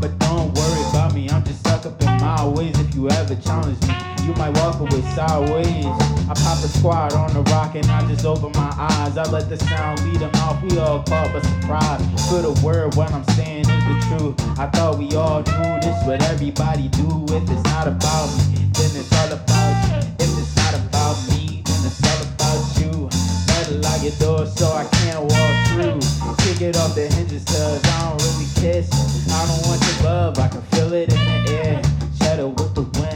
But 0.00 0.18
don't 0.18 0.52
worry 0.54 0.82
about 0.90 1.14
me, 1.14 1.28
I'm 1.30 1.44
just 1.44 1.60
stuck 1.60 1.86
up 1.86 2.00
in 2.00 2.06
my 2.20 2.46
ways. 2.46 2.78
If 2.78 2.94
you 2.94 3.10
ever 3.10 3.34
challenge 3.36 3.80
me, 3.86 3.94
you 4.30 4.36
might 4.36 4.56
walk 4.58 4.78
away 4.78 5.02
sideways. 5.14 5.86
I 6.30 6.34
pop 6.34 6.62
a 6.62 6.68
squad 6.68 7.12
on 7.14 7.32
the 7.34 7.42
rock 7.50 7.74
and 7.74 7.86
I 7.86 8.06
just 8.06 8.24
open 8.24 8.52
my 8.52 8.72
eyes. 8.78 9.16
I 9.16 9.24
let 9.30 9.48
the 9.48 9.58
sound 9.58 10.02
lead 10.04 10.20
them 10.20 10.30
out, 10.36 10.62
we 10.62 10.78
all 10.78 11.02
caught 11.02 11.32
by 11.32 11.40
surprise. 11.40 12.02
For 12.28 12.42
the 12.42 12.52
word, 12.64 12.94
what 12.94 13.12
I'm 13.12 13.24
saying 13.34 13.66
is 13.66 13.84
the 13.90 13.96
truth. 14.06 14.58
I 14.58 14.66
thought 14.70 14.98
we 14.98 15.14
all 15.16 15.42
knew 15.42 15.80
this, 15.82 15.98
what 16.06 16.22
everybody 16.30 16.88
do. 16.88 17.24
If 17.34 17.50
it's 17.50 17.64
not 17.64 17.88
about 17.88 18.28
me, 18.38 18.70
then 18.70 18.90
it's 18.94 19.12
all 19.18 19.32
about 19.32 19.74
you. 19.90 19.98
If 20.22 20.30
it's 20.38 20.54
not 20.56 20.74
about 20.78 21.16
me, 21.30 21.62
then 21.66 21.80
it's 21.86 22.00
all 22.06 22.22
about 22.30 22.62
you. 22.78 23.10
Better 23.48 23.78
lock 23.82 24.02
your 24.02 24.14
door 24.22 24.46
so 24.46 24.70
I 24.70 24.84
can't 25.02 25.22
walk 25.26 25.54
through. 25.74 25.98
Kick 26.44 26.60
it 26.62 26.76
off 26.76 26.94
the 26.94 27.08
hinges 27.08 27.44
cause 27.44 27.82
I 27.84 28.10
don't 28.10 28.22
really 28.22 28.48
kiss. 28.54 28.86
I 29.26 29.46
don't 29.46 29.66
want 29.66 29.82
your 29.82 30.04
love, 30.04 30.38
I 30.38 30.48
can 30.48 30.62
feel 30.70 30.92
it 30.92 31.12
in 31.12 31.18
the 31.18 31.52
air. 31.64 31.82
Shadow 32.22 32.48
with 32.48 32.74
the 32.74 32.82
wind, 33.00 33.10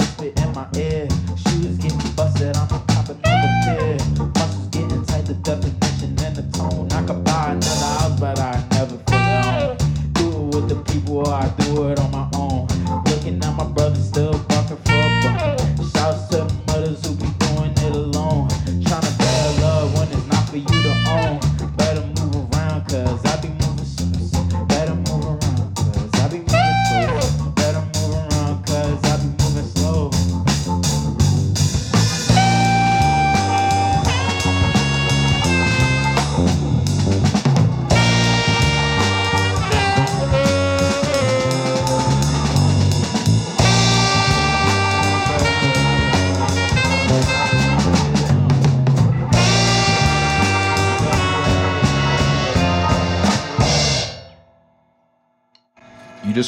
in 0.00 0.03
my 0.54 0.66
ear. 0.76 1.13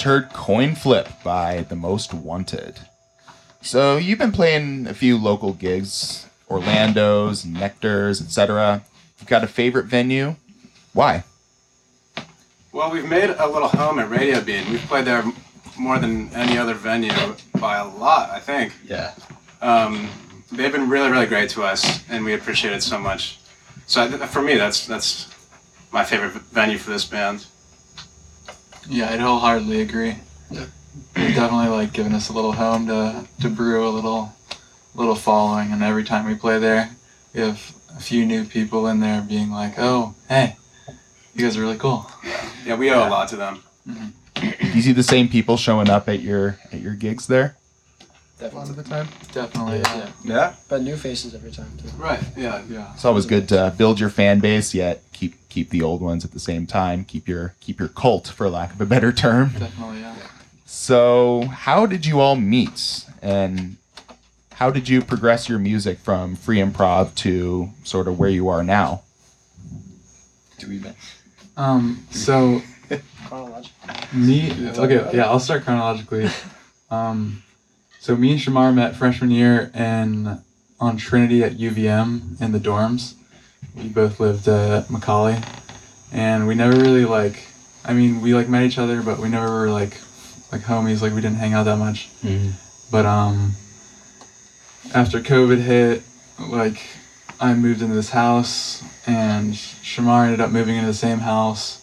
Heard 0.07 0.33
Coin 0.33 0.77
Flip 0.77 1.09
by 1.25 1.63
The 1.69 1.75
Most 1.75 2.15
Wanted. 2.15 2.79
So 3.61 3.97
you've 3.97 4.21
been 4.21 4.31
playing 4.31 4.87
a 4.87 4.95
few 4.95 5.19
local 5.19 5.53
gigs, 5.53 6.29
Orlando's, 6.49 7.45
Nectar's, 7.45 8.23
etc. 8.23 8.85
You've 9.19 9.29
got 9.29 9.43
a 9.43 9.49
favorite 9.49 9.87
venue? 9.87 10.37
Why? 10.93 11.25
Well, 12.71 12.93
we've 12.93 13.09
made 13.09 13.31
a 13.31 13.49
little 13.49 13.67
home 13.67 13.99
at 13.99 14.09
Radio 14.09 14.41
Bean. 14.41 14.71
We've 14.71 14.81
played 14.83 15.07
there 15.07 15.25
more 15.77 15.99
than 15.99 16.33
any 16.35 16.57
other 16.57 16.75
venue 16.75 17.11
by 17.59 17.79
a 17.79 17.89
lot, 17.89 18.31
I 18.31 18.39
think. 18.39 18.75
Yeah. 18.85 19.13
Um, 19.61 20.09
they've 20.53 20.71
been 20.71 20.89
really, 20.89 21.11
really 21.11 21.27
great 21.27 21.51
to 21.51 21.65
us, 21.65 22.09
and 22.09 22.25
we 22.25 22.35
appreciate 22.35 22.75
it 22.75 22.85
so 22.85 22.97
much. 22.97 23.41
So 23.89 24.03
I, 24.03 24.09
for 24.29 24.41
me, 24.41 24.55
that's 24.55 24.87
that's 24.87 25.35
my 25.91 26.05
favorite 26.05 26.31
venue 26.31 26.79
for 26.79 26.91
this 26.91 27.05
band. 27.05 27.47
Yeah, 28.89 29.11
I'd 29.11 29.21
wholeheartedly 29.21 29.81
agree. 29.81 30.17
Yeah. 30.51 30.67
They've 31.15 31.35
definitely 31.35 31.69
like 31.69 31.93
given 31.93 32.13
us 32.15 32.29
a 32.29 32.33
little 32.33 32.53
home 32.53 32.87
to, 32.87 33.27
to 33.41 33.49
brew 33.49 33.89
a 33.89 33.91
little 33.91 34.33
little 34.95 35.15
following 35.15 35.73
and 35.73 35.83
every 35.83 36.05
time 36.05 36.25
we 36.25 36.35
play 36.35 36.59
there 36.59 36.89
we 37.35 37.41
have 37.41 37.75
a 37.95 38.01
few 38.01 38.25
new 38.25 38.45
people 38.45 38.87
in 38.87 39.01
there 39.01 39.21
being 39.21 39.51
like, 39.51 39.75
Oh, 39.79 40.15
hey, 40.29 40.57
you 41.35 41.45
guys 41.45 41.57
are 41.57 41.61
really 41.61 41.77
cool. 41.77 42.11
Yeah, 42.65 42.77
we 42.77 42.91
owe 42.91 43.07
a 43.07 43.11
lot 43.11 43.29
to 43.29 43.37
them. 43.37 43.63
Do 43.87 44.69
you 44.75 44.83
see 44.83 44.93
the 44.93 45.03
same 45.03 45.29
people 45.29 45.57
showing 45.57 45.91
up 45.91 46.09
at 46.09 46.21
your 46.21 46.59
at 46.73 46.81
your 46.81 46.95
gigs 46.95 47.27
there 47.27 47.57
a 48.41 48.45
lot 48.45 48.51
Definitely. 48.67 48.71
of 48.71 48.77
the 48.77 48.83
time? 48.83 49.09
Definitely, 49.33 49.79
yeah. 49.79 50.11
Yeah. 50.25 50.55
But 50.69 50.83
new 50.83 50.97
faces 50.97 51.35
every 51.35 51.51
time 51.51 51.71
too. 51.79 51.89
Right. 51.97 52.23
Yeah. 52.37 52.63
Yeah. 52.69 52.93
It's 52.95 53.05
always 53.05 53.27
good 53.27 53.49
to 53.49 53.75
build 53.77 53.99
your 53.99 54.11
fan 54.11 54.41
base, 54.41 54.75
yet 54.75 55.03
keep 55.13 55.35
keep 55.49 55.71
the 55.71 55.83
old 55.83 56.01
ones 56.03 56.25
at 56.25 56.33
the 56.33 56.41
same 56.41 56.67
time. 56.67 57.05
Keep 57.05 57.29
your 57.29 57.55
keep 57.61 57.79
your 57.79 57.89
cult, 57.89 58.29
for 58.29 58.49
lack 58.51 58.73
of 58.73 58.81
a 58.81 58.87
better 58.87 59.13
term. 59.13 59.51
Definitely, 59.59 60.01
yeah. 60.01 60.17
So, 60.67 61.45
how 61.51 61.87
did 61.87 62.05
you 62.05 62.21
all 62.21 62.37
meet, 62.37 63.07
and 63.23 63.77
how 64.55 64.71
did 64.71 64.89
you 64.89 65.01
progress 65.01 65.49
your 65.49 65.59
music 65.59 65.99
from 65.99 66.37
free 66.37 66.59
improv 66.59 67.15
to 67.17 67.71
sort 67.85 68.09
of 68.09 68.19
where 68.19 68.29
you 68.29 68.49
are 68.49 68.63
now? 68.63 69.03
Do 70.59 70.69
we? 70.69 70.83
Um, 71.57 72.07
so 72.11 72.61
Chronological. 73.27 73.73
Me, 74.13 74.53
okay, 74.77 75.17
yeah, 75.17 75.27
I'll 75.27 75.41
start 75.41 75.65
chronologically. 75.65 76.29
Um, 76.89 77.43
so 78.07 78.15
me 78.15 78.31
and 78.31 78.41
Shamar 78.41 78.73
met 78.73 78.95
freshman 78.95 79.33
year 79.33 79.69
in 79.75 80.41
on 80.79 80.97
Trinity 80.97 81.43
at 81.43 81.55
UVM 81.55 82.41
in 82.41 82.53
the 82.53 82.61
dorms. 82.61 83.15
We 83.75 83.89
both 83.89 84.21
lived 84.21 84.49
uh, 84.49 84.79
at 84.79 84.85
McAuley, 84.87 85.45
and 86.13 86.47
we 86.47 86.55
never 86.55 86.77
really 86.79 87.05
like. 87.05 87.49
I 87.85 87.95
mean, 87.95 88.21
we 88.21 88.33
like 88.33 88.49
met 88.49 88.63
each 88.63 88.79
other, 88.79 89.03
but 89.03 89.19
we 89.19 89.29
never 89.29 89.51
were 89.51 89.71
like 89.71 90.01
like 90.53 90.61
homies. 90.61 91.03
Like 91.03 91.15
we 91.15 91.21
didn't 91.21 91.39
hang 91.39 91.53
out 91.53 91.65
that 91.65 91.79
much. 91.79 92.09
Mhm. 92.23 92.53
But 92.93 93.07
um, 93.07 93.55
after 94.95 95.19
COVID 95.19 95.61
hit, 95.61 96.05
like 96.39 96.81
I 97.41 97.55
moved 97.55 97.83
into 97.83 97.97
this 97.97 98.11
house, 98.11 98.85
and 99.09 99.53
Shamar 99.53 100.27
ended 100.27 100.41
up 100.41 100.53
moving 100.53 100.77
into 100.77 100.87
the 100.87 100.95
same 100.95 101.19
house, 101.19 101.83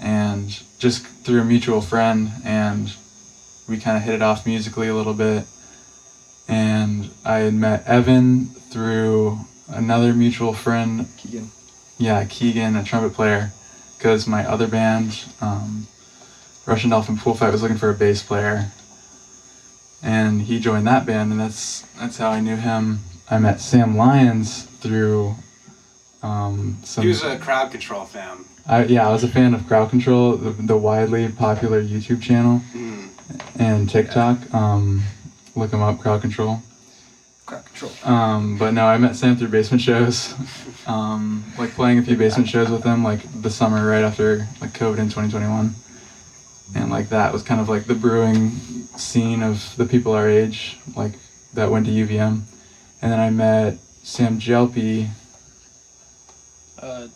and 0.00 0.48
just 0.78 1.04
through 1.04 1.42
a 1.42 1.44
mutual 1.44 1.82
friend, 1.82 2.30
and 2.42 2.90
we 3.68 3.76
kind 3.76 3.98
of 3.98 4.02
hit 4.02 4.14
it 4.14 4.22
off 4.22 4.46
musically 4.46 4.88
a 4.88 4.94
little 4.94 5.12
bit. 5.12 5.44
And 6.48 7.10
I 7.24 7.38
had 7.40 7.54
met 7.54 7.86
Evan 7.86 8.46
through 8.46 9.38
another 9.68 10.12
mutual 10.14 10.54
friend. 10.54 11.06
Keegan. 11.18 11.50
Yeah, 11.98 12.24
Keegan, 12.24 12.76
a 12.76 12.84
trumpet 12.84 13.14
player, 13.14 13.52
because 13.96 14.26
my 14.26 14.46
other 14.46 14.66
band, 14.68 15.24
um, 15.40 15.86
Russian 16.64 16.90
Dolphin 16.90 17.16
Pool 17.18 17.34
Fight, 17.34 17.52
was 17.52 17.60
looking 17.62 17.76
for 17.76 17.90
a 17.90 17.94
bass 17.94 18.22
player, 18.22 18.70
and 20.02 20.42
he 20.42 20.60
joined 20.60 20.86
that 20.86 21.04
band, 21.06 21.32
and 21.32 21.40
that's 21.40 21.82
that's 21.98 22.18
how 22.18 22.30
I 22.30 22.40
knew 22.40 22.56
him. 22.56 23.00
I 23.30 23.38
met 23.38 23.60
Sam 23.60 23.96
Lyons 23.96 24.62
through 24.62 25.34
um, 26.22 26.78
some. 26.84 27.02
He 27.02 27.08
was 27.08 27.22
a 27.24 27.36
crowd 27.38 27.70
control 27.72 28.04
fan. 28.04 28.44
I, 28.66 28.84
yeah, 28.84 29.08
I 29.08 29.12
was 29.12 29.24
a 29.24 29.28
fan 29.28 29.54
of 29.54 29.66
Crowd 29.66 29.88
Control, 29.88 30.36
the, 30.36 30.50
the 30.50 30.76
widely 30.76 31.26
popular 31.32 31.82
YouTube 31.82 32.20
channel 32.20 32.60
Mm. 32.74 33.08
and 33.58 33.88
TikTok. 33.88 34.52
Um, 34.54 35.02
look 35.58 35.70
them 35.70 35.82
up, 35.82 35.98
Crowd 35.98 36.20
Control. 36.20 36.62
Crowd 37.46 37.64
control. 37.64 37.92
Um, 38.04 38.58
but 38.58 38.74
no, 38.74 38.84
I 38.86 38.98
met 38.98 39.16
Sam 39.16 39.36
through 39.36 39.48
basement 39.48 39.80
shows. 39.80 40.34
Um, 40.86 41.44
like 41.58 41.70
playing 41.70 41.98
a 41.98 42.02
few 42.02 42.16
basement 42.16 42.48
shows 42.48 42.68
with 42.70 42.84
him, 42.84 43.02
like 43.02 43.20
the 43.42 43.50
summer 43.50 43.86
right 43.88 44.04
after 44.04 44.46
like 44.60 44.72
COVID 44.72 44.98
in 44.98 45.06
2021, 45.08 45.74
and 46.76 46.90
like 46.90 47.08
that 47.08 47.32
was 47.32 47.42
kind 47.42 47.60
of 47.60 47.68
like 47.68 47.84
the 47.84 47.94
brewing 47.94 48.50
scene 48.96 49.42
of 49.42 49.74
the 49.76 49.86
people 49.86 50.12
our 50.12 50.28
age, 50.28 50.78
like 50.94 51.12
that 51.54 51.70
went 51.70 51.86
to 51.86 51.92
UVM, 51.92 52.42
and 53.00 53.12
then 53.12 53.18
I 53.18 53.30
met 53.30 53.78
Sam 54.02 54.38
Jelpy. 54.38 55.08
Uh, 56.80 57.08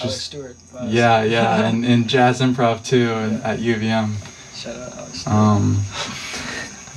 Alex 0.00 0.16
Stewart. 0.16 0.56
uh, 0.74 0.86
yeah, 0.88 1.22
yeah, 1.22 1.64
and, 1.66 1.84
and 1.84 2.08
jazz 2.08 2.40
improv 2.40 2.84
too, 2.84 3.12
and 3.12 3.42
at 3.42 3.58
UVM. 3.60 4.14
Shout 4.54 4.76
out 4.76 4.96
Alex 4.98 5.20
Stewart. 5.20 5.36
Um, 5.36 5.82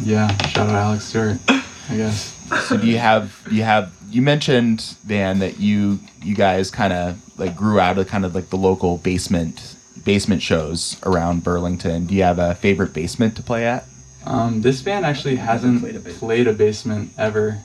yeah, 0.03 0.35
shout 0.47 0.69
out 0.69 0.75
Alex 0.75 1.05
Stewart, 1.05 1.37
I 1.47 1.95
guess. 1.97 2.31
So 2.67 2.77
do 2.77 2.87
you 2.87 2.97
have 2.97 3.41
you 3.49 3.63
have 3.63 3.93
you 4.09 4.21
mentioned 4.21 4.81
Van 5.03 5.39
that 5.39 5.59
you 5.59 5.99
you 6.21 6.35
guys 6.35 6.69
kind 6.69 6.93
of 6.93 7.19
like 7.39 7.55
grew 7.55 7.79
out 7.79 7.97
of 7.97 8.07
kind 8.07 8.25
of 8.25 8.35
like 8.35 8.49
the 8.49 8.57
local 8.57 8.97
basement 8.97 9.75
basement 10.05 10.41
shows 10.41 10.99
around 11.03 11.43
Burlington. 11.43 12.05
Do 12.05 12.13
you 12.13 12.23
have 12.23 12.37
a 12.37 12.55
favorite 12.55 12.93
basement 12.93 13.35
to 13.37 13.41
play 13.43 13.65
at? 13.65 13.85
Um, 14.25 14.61
this 14.61 14.81
band 14.81 15.05
actually 15.05 15.37
hasn't 15.37 15.81
played 15.81 15.95
a 15.95 15.99
basement. 15.99 16.19
played 16.19 16.47
a 16.47 16.53
basement 16.53 17.11
ever. 17.17 17.59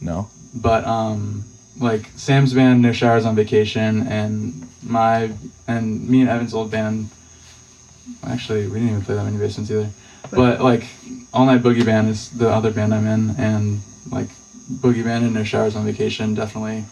No. 0.00 0.28
but 0.54 0.84
um 0.86 1.44
like 1.78 2.06
Sam's 2.16 2.52
band 2.54 2.82
No 2.82 2.92
Showers 2.92 3.24
on 3.24 3.36
Vacation 3.36 4.06
and 4.08 4.66
my 4.82 5.30
and 5.68 6.08
me 6.08 6.20
and 6.22 6.28
Evan's 6.30 6.54
old 6.54 6.70
band 6.70 7.10
actually 8.24 8.66
we 8.66 8.74
didn't 8.74 8.88
even 8.88 9.02
play 9.02 9.14
that 9.14 9.24
many 9.24 9.36
basements 9.38 9.70
either 9.70 9.88
but 10.30 10.60
like 10.60 10.84
All 11.32 11.46
Night 11.46 11.62
Boogie 11.62 11.84
Band 11.84 12.08
is 12.08 12.28
the 12.30 12.48
other 12.50 12.70
band 12.70 12.94
I'm 12.94 13.06
in 13.06 13.34
and 13.38 13.80
like 14.10 14.28
Boogie 14.72 15.04
Band 15.04 15.24
and 15.24 15.34
No 15.34 15.44
Showers 15.44 15.76
on 15.76 15.84
Vacation 15.84 16.34
definitely 16.34 16.84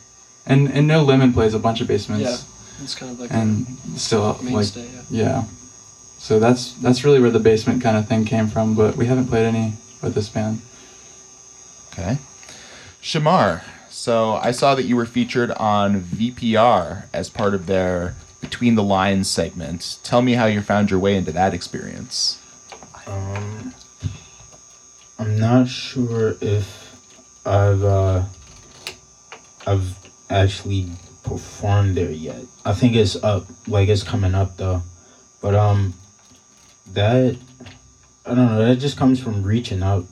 and 0.47 0.69
and 0.71 0.87
No 0.87 1.03
Lemon 1.05 1.33
plays 1.33 1.55
a 1.55 1.59
bunch 1.59 1.81
of 1.81 1.89
basements 1.89 2.23
Yeah, 2.25 2.83
it's 2.85 2.95
kind 2.95 3.13
of 3.13 3.21
like 3.21 3.33
and 3.33 3.67
still 3.97 4.25
a 4.25 4.33
like 4.33 4.43
mainstay. 4.43 4.89
yeah. 5.11 5.25
yeah 5.25 5.45
so 6.19 6.39
that's 6.39 6.73
that's 6.75 7.05
really 7.05 7.21
where 7.21 7.31
the 7.31 7.39
basement 7.41 7.83
kind 7.83 7.97
of 7.97 8.07
thing 8.09 8.25
came 8.25 8.49
from 8.49 8.75
but 8.75 8.97
we 8.97 9.07
haven't 9.07 9.27
played 9.29 9.45
any 9.47 9.75
with 10.03 10.15
this 10.15 10.29
band 10.29 10.61
Okay. 11.93 12.19
Shamar. 13.03 13.63
So 13.91 14.35
I 14.35 14.53
saw 14.53 14.77
that 14.77 14.85
you 14.85 14.95
were 14.95 15.07
featured 15.07 15.51
on 15.53 16.01
VPR 16.01 17.05
as 17.13 17.29
part 17.29 17.55
of 17.55 17.67
their 17.67 18.15
Between 18.41 18.77
the 18.77 18.85
Lines 18.85 19.29
segment. 19.29 19.99
Tell 20.05 20.23
me 20.23 20.35
how 20.35 20.47
you 20.47 20.61
found 20.61 20.91
your 20.93 21.01
way 21.01 21.17
into 21.17 21.33
that 21.33 21.55
experience. 21.55 22.39
Um, 23.09 23.58
I'm 25.19 25.39
not 25.39 25.69
sure 25.69 26.37
if 26.41 27.45
I've 27.45 27.83
uh, 27.83 28.25
I've 29.67 29.97
actually 30.31 30.91
performed 31.25 31.97
there 31.97 32.11
yet. 32.11 32.43
I 32.65 32.73
think 32.73 32.95
it's 32.95 33.17
up, 33.17 33.47
like 33.67 33.89
it's 33.89 34.03
coming 34.03 34.35
up 34.35 34.57
though. 34.57 34.83
But 35.41 35.55
um, 35.55 35.95
that 36.93 37.37
I 38.25 38.35
don't 38.35 38.47
know. 38.47 38.65
That 38.65 38.77
just 38.77 38.97
comes 38.97 39.21
from 39.21 39.43
reaching 39.43 39.83
out 39.83 40.07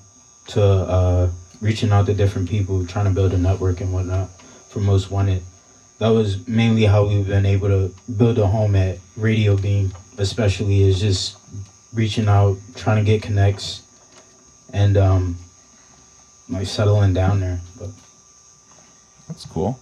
to 0.48 0.62
uh, 0.62 1.30
reaching 1.60 1.92
out 1.92 2.06
to 2.06 2.14
different 2.14 2.48
people, 2.48 2.86
trying 2.86 3.04
to 3.04 3.10
build 3.10 3.32
a 3.32 3.38
network 3.38 3.80
and 3.80 3.92
whatnot 3.92 4.30
for 4.68 4.80
Most 4.80 5.10
Wanted. 5.10 5.42
That 5.98 6.08
was 6.08 6.46
mainly 6.46 6.84
how 6.84 7.06
we've 7.06 7.26
been 7.26 7.46
able 7.46 7.68
to 7.68 7.94
build 8.12 8.38
a 8.38 8.46
home 8.46 8.74
at 8.74 8.98
Radio 9.16 9.56
Bean, 9.56 9.92
especially 10.18 10.82
is 10.82 11.00
just 11.00 11.38
reaching 11.94 12.28
out, 12.28 12.58
trying 12.74 13.02
to 13.02 13.10
get 13.10 13.22
connects, 13.22 13.82
and 14.72 14.96
um, 14.96 15.36
like 16.48 16.66
settling 16.66 17.12
down 17.12 17.40
there. 17.40 17.60
But 17.78 17.90
That's 19.28 19.46
cool. 19.46 19.78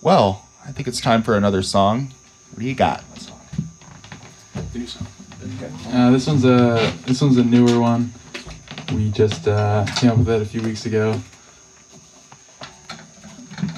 Well, 0.00 0.46
I 0.66 0.72
think 0.72 0.88
it's 0.88 1.00
time 1.00 1.22
for 1.22 1.36
another 1.36 1.62
song. 1.62 2.12
What 2.50 2.60
do 2.60 2.66
you 2.66 2.74
got? 2.74 3.04
Uh, 4.54 6.10
this 6.10 6.26
one's 6.26 6.44
a 6.44 6.92
this 7.06 7.20
one's 7.20 7.36
a 7.36 7.44
newer 7.44 7.80
one. 7.80 8.12
We 8.92 9.10
just 9.10 9.48
uh, 9.48 9.86
came 9.96 10.10
up 10.10 10.18
with 10.18 10.28
it 10.28 10.42
a 10.42 10.44
few 10.44 10.62
weeks 10.62 10.86
ago. 10.86 11.20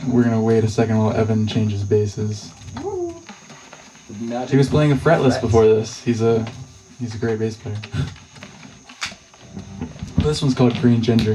We're 0.09 0.25
gonna 0.25 0.41
wait 0.43 0.65
a 0.65 0.69
second 0.69 0.99
while 0.99 1.13
Evan 1.13 1.47
changes 1.47 1.83
basses. 1.85 2.51
He 4.49 4.57
was 4.57 4.69
playing 4.69 4.93
a 4.93 4.97
fretless 4.97 5.41
before 5.41 5.65
this. 5.67 6.03
He's 6.03 6.23
a 6.23 6.47
he's 6.99 7.15
a 7.15 7.19
great 7.19 7.39
bass 7.39 7.57
player. 7.57 7.77
this 10.25 10.41
one's 10.41 10.55
called 10.55 10.75
Green 10.81 11.03
Ginger. 11.03 11.35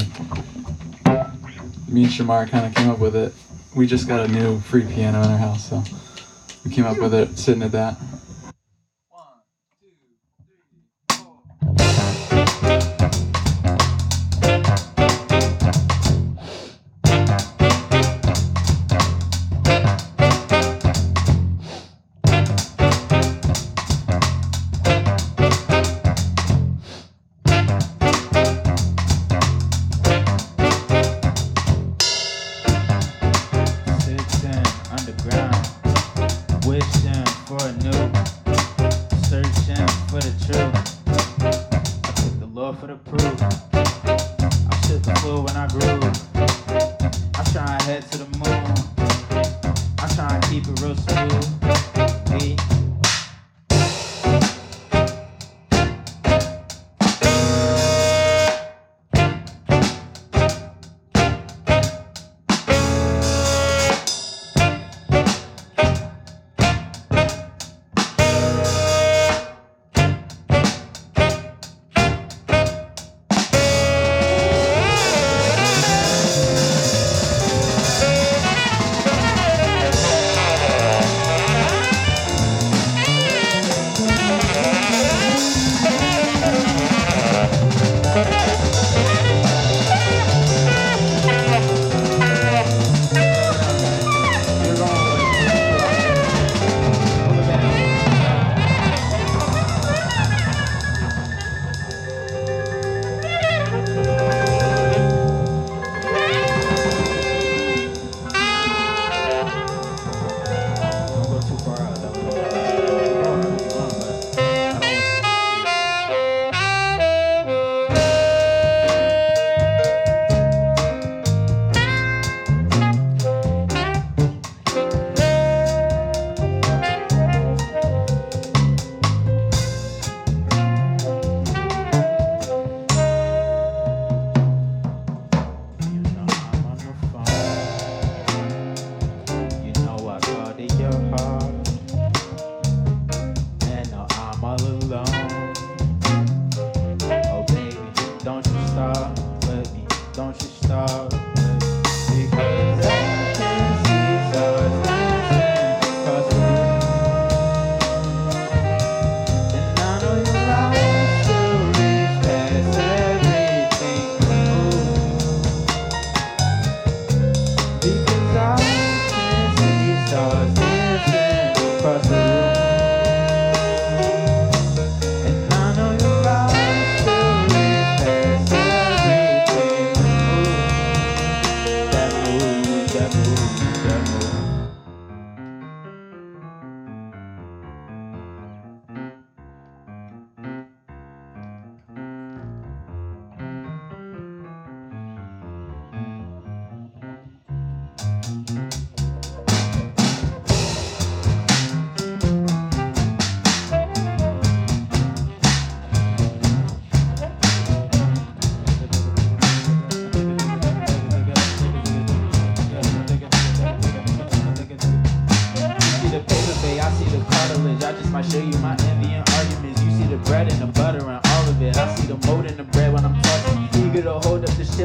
Me 1.88 2.04
and 2.04 2.12
Shamar 2.12 2.50
kind 2.50 2.66
of 2.66 2.74
came 2.74 2.90
up 2.90 2.98
with 2.98 3.16
it. 3.16 3.34
We 3.76 3.86
just 3.86 4.08
got 4.08 4.28
a 4.28 4.28
new 4.28 4.60
free 4.62 4.84
piano 4.84 5.22
in 5.22 5.30
our 5.30 5.38
house, 5.38 5.70
so 5.70 5.84
we 6.66 6.72
came 6.72 6.86
up 6.86 6.98
with 6.98 7.14
it 7.14 7.38
sitting 7.38 7.62
at 7.62 7.72
that. 7.72 7.98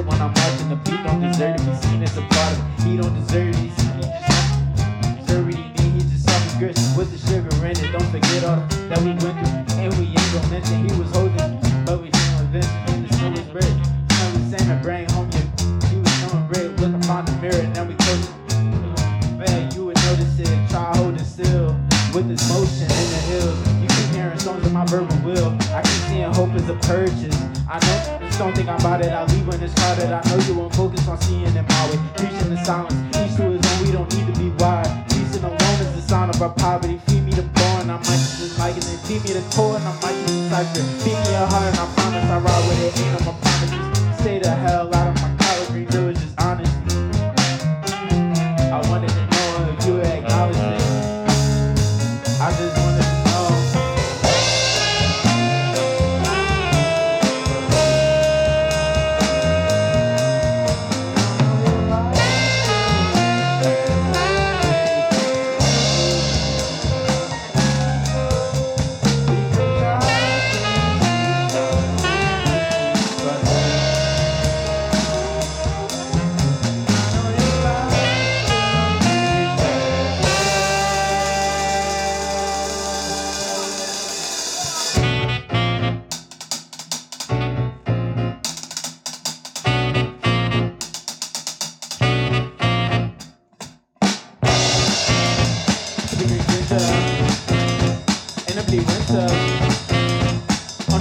When 0.07 0.21
I'm 0.21 0.33
watching. 0.35 0.69
The 0.69 0.77
beat 0.77 1.03
don't 1.05 1.21
deserve 1.21 1.57
to 1.57 1.62
be 1.64 1.77
seen 1.77 2.03
as 2.03 2.17
a 2.17 2.23
of. 2.23 2.85
He 2.85 2.97
don't 2.97 3.14
deserve 3.14 3.63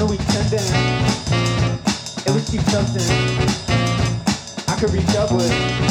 on 0.03 0.09
a 0.09 0.11
weekend, 0.11 0.53
it 2.25 2.33
was 2.33 2.49
cheap 2.49 2.61
something 2.61 3.01
I 4.67 4.75
could 4.79 4.91
reach 4.91 5.15
up 5.15 5.31
with. 5.31 5.82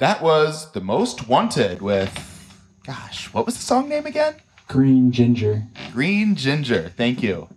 That 0.00 0.22
was 0.22 0.72
The 0.72 0.80
Most 0.80 1.28
Wanted 1.28 1.82
with, 1.82 2.10
gosh, 2.86 3.26
what 3.34 3.44
was 3.44 3.58
the 3.58 3.62
song 3.62 3.86
name 3.90 4.06
again? 4.06 4.34
Green 4.66 5.12
Ginger. 5.12 5.64
Green 5.92 6.36
Ginger. 6.36 6.88
Thank 6.96 7.22
you. 7.22 7.50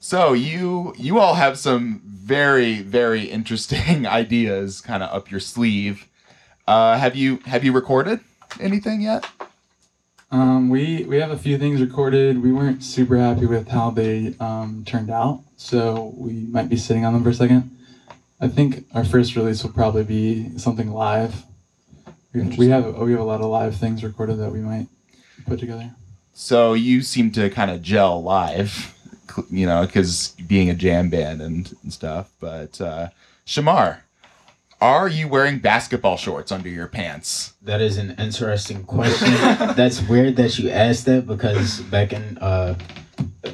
So 0.00 0.32
you 0.32 0.92
you 0.98 1.20
all 1.20 1.34
have 1.34 1.56
some 1.56 2.02
very 2.04 2.82
very 2.82 3.26
interesting 3.26 4.06
ideas 4.08 4.80
kind 4.80 5.04
of 5.04 5.14
up 5.14 5.30
your 5.30 5.38
sleeve. 5.38 6.08
Uh, 6.66 6.98
have 6.98 7.14
you 7.14 7.36
have 7.46 7.62
you 7.62 7.70
recorded 7.70 8.18
anything 8.58 9.00
yet? 9.00 9.24
Um, 10.32 10.70
we 10.70 11.04
we 11.04 11.18
have 11.18 11.30
a 11.30 11.38
few 11.38 11.58
things 11.58 11.80
recorded. 11.80 12.42
We 12.42 12.50
weren't 12.50 12.82
super 12.82 13.16
happy 13.16 13.46
with 13.46 13.68
how 13.68 13.90
they 13.90 14.34
um, 14.40 14.82
turned 14.84 15.10
out, 15.10 15.42
so 15.56 16.12
we 16.16 16.32
might 16.32 16.68
be 16.68 16.76
sitting 16.76 17.04
on 17.04 17.12
them 17.12 17.22
for 17.22 17.30
a 17.30 17.34
second. 17.34 17.70
I 18.40 18.48
think 18.48 18.84
our 18.94 19.04
first 19.04 19.36
release 19.36 19.62
will 19.62 19.70
probably 19.70 20.02
be 20.02 20.58
something 20.58 20.90
live. 20.90 21.44
We, 22.32 22.42
we 22.42 22.68
have 22.68 22.96
we 22.98 23.12
have 23.12 23.20
a 23.20 23.24
lot 23.24 23.40
of 23.40 23.46
live 23.46 23.76
things 23.76 24.04
recorded 24.04 24.38
that 24.38 24.52
we 24.52 24.60
might 24.60 24.86
put 25.46 25.58
together. 25.60 25.92
So 26.32 26.74
you 26.74 27.02
seem 27.02 27.32
to 27.32 27.50
kind 27.50 27.70
of 27.70 27.82
gel 27.82 28.22
live, 28.22 28.94
you 29.50 29.66
know, 29.66 29.84
because 29.86 30.36
being 30.46 30.70
a 30.70 30.74
jam 30.74 31.10
band 31.10 31.42
and, 31.42 31.74
and 31.82 31.92
stuff. 31.92 32.30
But 32.38 32.80
uh, 32.80 33.08
Shamar, 33.46 33.98
are 34.80 35.08
you 35.08 35.26
wearing 35.26 35.58
basketball 35.58 36.16
shorts 36.16 36.52
under 36.52 36.68
your 36.68 36.86
pants? 36.86 37.54
That 37.62 37.80
is 37.80 37.96
an 37.98 38.14
interesting 38.18 38.84
question. 38.84 39.32
That's 39.76 40.00
weird 40.02 40.36
that 40.36 40.58
you 40.58 40.70
asked 40.70 41.06
that 41.06 41.26
because 41.26 41.80
back 41.82 42.12
in 42.12 42.38
uh 42.38 42.76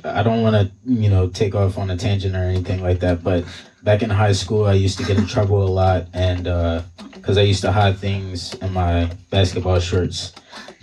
I 0.05 0.23
don't 0.23 0.43
want 0.43 0.55
to, 0.57 0.71
you 0.85 1.09
know, 1.09 1.29
take 1.29 1.55
off 1.55 1.79
on 1.79 1.91
a 1.91 1.97
tangent 1.97 2.35
or 2.37 2.43
anything 2.43 2.83
like 2.83 3.01
that, 3.01 3.25
but 3.25 3.45
back 3.85 4.03
in 4.03 4.11
high 4.11 4.33
school 4.33 4.65
I 4.65 4.73
used 4.73 4.99
to 4.99 5.05
get 5.05 5.19
in 5.19 5.27
trouble 5.27 5.63
a 5.63 5.69
lot 5.69 6.09
and 6.13 6.49
uh 6.49 6.83
cuz 7.23 7.39
I 7.39 7.43
used 7.43 7.63
to 7.63 7.73
hide 7.73 7.99
things 7.99 8.55
in 8.55 8.73
my 8.73 9.11
basketball 9.31 9.79
shorts. 9.79 10.33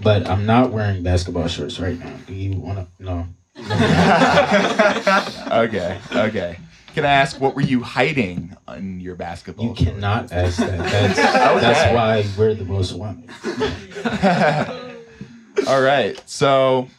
But 0.02 0.28
I'm 0.28 0.46
not 0.46 0.72
wearing 0.72 1.04
basketball 1.04 1.48
shorts 1.48 1.80
right 1.80 2.00
now. 2.00 2.14
Do 2.28 2.34
you 2.34 2.60
want 2.60 2.80
to 2.80 2.88
no. 3.04 3.28
okay, 5.52 6.00
okay. 6.14 6.58
Can 6.94 7.06
I 7.06 7.12
ask 7.12 7.40
what 7.40 7.56
were 7.56 7.62
you 7.62 7.82
hiding 7.82 8.56
in 8.76 9.00
your 9.00 9.16
basketball? 9.16 9.68
You 9.68 9.74
cannot 9.74 10.32
ask 10.32 10.58
that. 10.58 10.78
That's, 10.78 11.16
that's 11.16 11.96
why 11.96 12.26
we're 12.38 12.54
the 12.54 12.66
most 12.66 12.94
wanted. 12.94 13.30
All 15.68 15.82
right. 15.82 16.22
So, 16.26 16.90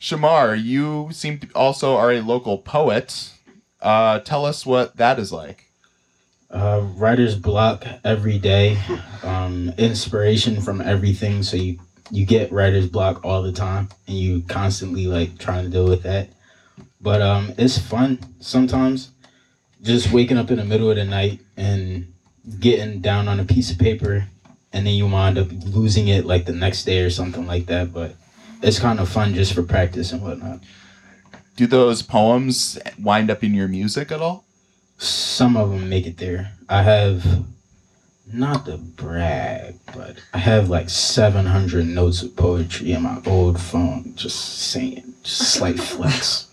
Shamar, 0.00 0.60
you 0.60 1.10
seem 1.12 1.38
to 1.38 1.48
also 1.54 1.96
are 1.96 2.12
a 2.12 2.22
local 2.22 2.58
poet. 2.58 3.32
Uh, 3.80 4.18
tell 4.20 4.44
us 4.46 4.64
what 4.66 4.96
that 4.96 5.18
is 5.18 5.32
like. 5.32 5.70
Uh, 6.50 6.82
writer's 6.96 7.36
block 7.36 7.84
every 8.04 8.38
day. 8.38 8.78
Um, 9.22 9.72
inspiration 9.78 10.60
from 10.60 10.80
everything. 10.80 11.42
So 11.42 11.56
you 11.56 11.78
you 12.10 12.24
get 12.24 12.52
writer's 12.52 12.88
block 12.88 13.24
all 13.24 13.42
the 13.42 13.52
time, 13.52 13.88
and 14.06 14.16
you 14.16 14.42
constantly 14.42 15.06
like 15.06 15.38
trying 15.38 15.64
to 15.64 15.70
deal 15.70 15.88
with 15.88 16.02
that. 16.04 16.28
but 17.00 17.22
um, 17.22 17.52
it's 17.58 17.78
fun 17.78 18.18
sometimes. 18.40 19.10
Just 19.82 20.12
waking 20.12 20.38
up 20.38 20.50
in 20.50 20.56
the 20.58 20.64
middle 20.64 20.90
of 20.90 20.96
the 20.96 21.04
night 21.04 21.40
and 21.56 22.12
getting 22.60 23.00
down 23.00 23.28
on 23.28 23.40
a 23.40 23.44
piece 23.44 23.70
of 23.70 23.78
paper, 23.78 24.26
and 24.72 24.86
then 24.86 24.94
you 24.94 25.06
wind 25.06 25.38
up 25.38 25.48
losing 25.50 26.08
it 26.08 26.26
like 26.26 26.46
the 26.46 26.52
next 26.52 26.84
day 26.84 27.00
or 27.00 27.10
something 27.10 27.46
like 27.46 27.66
that. 27.66 27.92
But 27.92 28.16
it's 28.62 28.78
kind 28.78 29.00
of 29.00 29.08
fun 29.08 29.34
just 29.34 29.52
for 29.54 29.62
practice 29.62 30.12
and 30.12 30.22
whatnot. 30.22 30.60
Do 31.56 31.66
those 31.66 32.02
poems 32.02 32.78
wind 32.98 33.30
up 33.30 33.42
in 33.42 33.54
your 33.54 33.68
music 33.68 34.12
at 34.12 34.20
all? 34.20 34.44
Some 34.98 35.56
of 35.56 35.70
them 35.70 35.88
make 35.88 36.06
it 36.06 36.18
there. 36.18 36.52
I 36.68 36.82
have 36.82 37.44
not 38.32 38.66
to 38.66 38.76
brag, 38.76 39.76
but 39.94 40.16
I 40.34 40.38
have 40.38 40.68
like 40.68 40.90
700 40.90 41.86
notes 41.86 42.22
of 42.22 42.36
poetry 42.36 42.92
in 42.92 43.02
my 43.02 43.22
old 43.26 43.60
phone. 43.60 44.12
Just 44.16 44.58
saying, 44.58 45.14
just 45.22 45.52
slight 45.54 45.78
flex. 45.78 46.46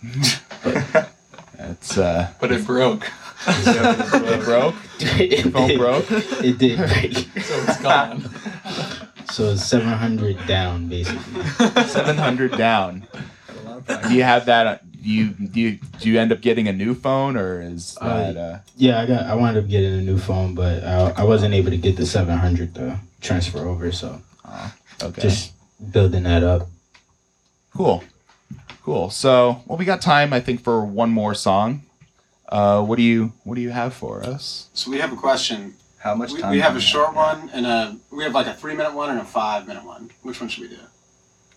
It's 1.58 1.98
uh, 1.98 2.32
But 2.40 2.52
it 2.52 2.66
broke. 2.66 3.10
it 3.46 4.44
broke. 4.44 4.74
it, 5.00 5.52
phone 5.52 5.68
did- 5.68 5.78
broke? 5.78 6.06
It 6.10 6.58
did 6.58 6.78
break. 6.78 7.14
So 7.42 7.54
it's 7.66 7.80
gone. 7.82 8.22
So 9.30 9.50
it's 9.50 9.64
700 9.66 10.46
down, 10.46 10.88
basically. 10.88 11.42
Seven 11.86 12.16
hundred 12.16 12.52
down. 12.56 13.06
Do 14.08 14.14
you 14.14 14.22
have 14.22 14.46
that? 14.46 14.83
Uh, 15.04 15.06
Do 15.06 15.10
you 15.10 15.26
do 15.48 15.60
you 15.60 15.78
do 16.00 16.08
you 16.08 16.18
end 16.18 16.32
up 16.32 16.40
getting 16.40 16.68
a 16.68 16.72
new 16.72 16.94
phone 16.94 17.36
or 17.36 17.60
is 17.60 17.96
Uh, 18.00 18.32
that? 18.32 18.36
Uh, 18.36 18.58
Yeah, 18.76 19.00
I 19.00 19.06
got. 19.06 19.26
I 19.26 19.34
wound 19.34 19.56
up 19.56 19.68
getting 19.68 19.92
a 19.94 20.02
new 20.02 20.18
phone, 20.18 20.54
but 20.54 20.82
I, 20.84 21.10
I 21.16 21.24
wasn't 21.24 21.54
able 21.54 21.70
to 21.70 21.76
get 21.76 21.96
the 21.96 22.06
700 22.06 22.74
to 22.76 22.98
transfer 23.20 23.58
over. 23.66 23.92
So 23.92 24.20
okay. 25.02 25.22
just 25.22 25.52
building 25.92 26.22
that 26.24 26.42
up. 26.42 26.68
Cool. 27.76 28.02
Cool. 28.82 29.10
So, 29.10 29.62
well, 29.66 29.78
we 29.78 29.84
got 29.84 30.00
time, 30.02 30.32
I 30.32 30.40
think, 30.40 30.62
for 30.62 30.84
one 30.84 31.10
more 31.10 31.34
song. 31.34 31.82
Uh, 32.48 32.82
what 32.82 32.96
do 32.96 33.02
you 33.02 33.32
What 33.44 33.54
do 33.56 33.60
you 33.62 33.70
have 33.70 33.94
for 33.94 34.22
us? 34.22 34.68
So 34.74 34.90
we 34.90 34.98
have 34.98 35.12
a 35.12 35.16
question. 35.16 35.74
How 35.98 36.14
much 36.14 36.32
We, 36.32 36.40
time? 36.40 36.50
we 36.50 36.56
do 36.58 36.62
have 36.62 36.76
a 36.76 36.80
short 36.80 37.14
one 37.14 37.48
and 37.54 37.64
a 37.66 37.96
we 38.10 38.22
have 38.24 38.34
like 38.34 38.46
a 38.46 38.52
three 38.54 38.74
minute 38.76 38.92
one 38.94 39.10
and 39.10 39.20
a 39.20 39.24
five 39.24 39.66
minute 39.66 39.84
one. 39.84 40.10
Which 40.22 40.38
one 40.40 40.48
should 40.50 40.62
we 40.64 40.68
do? 40.68 40.82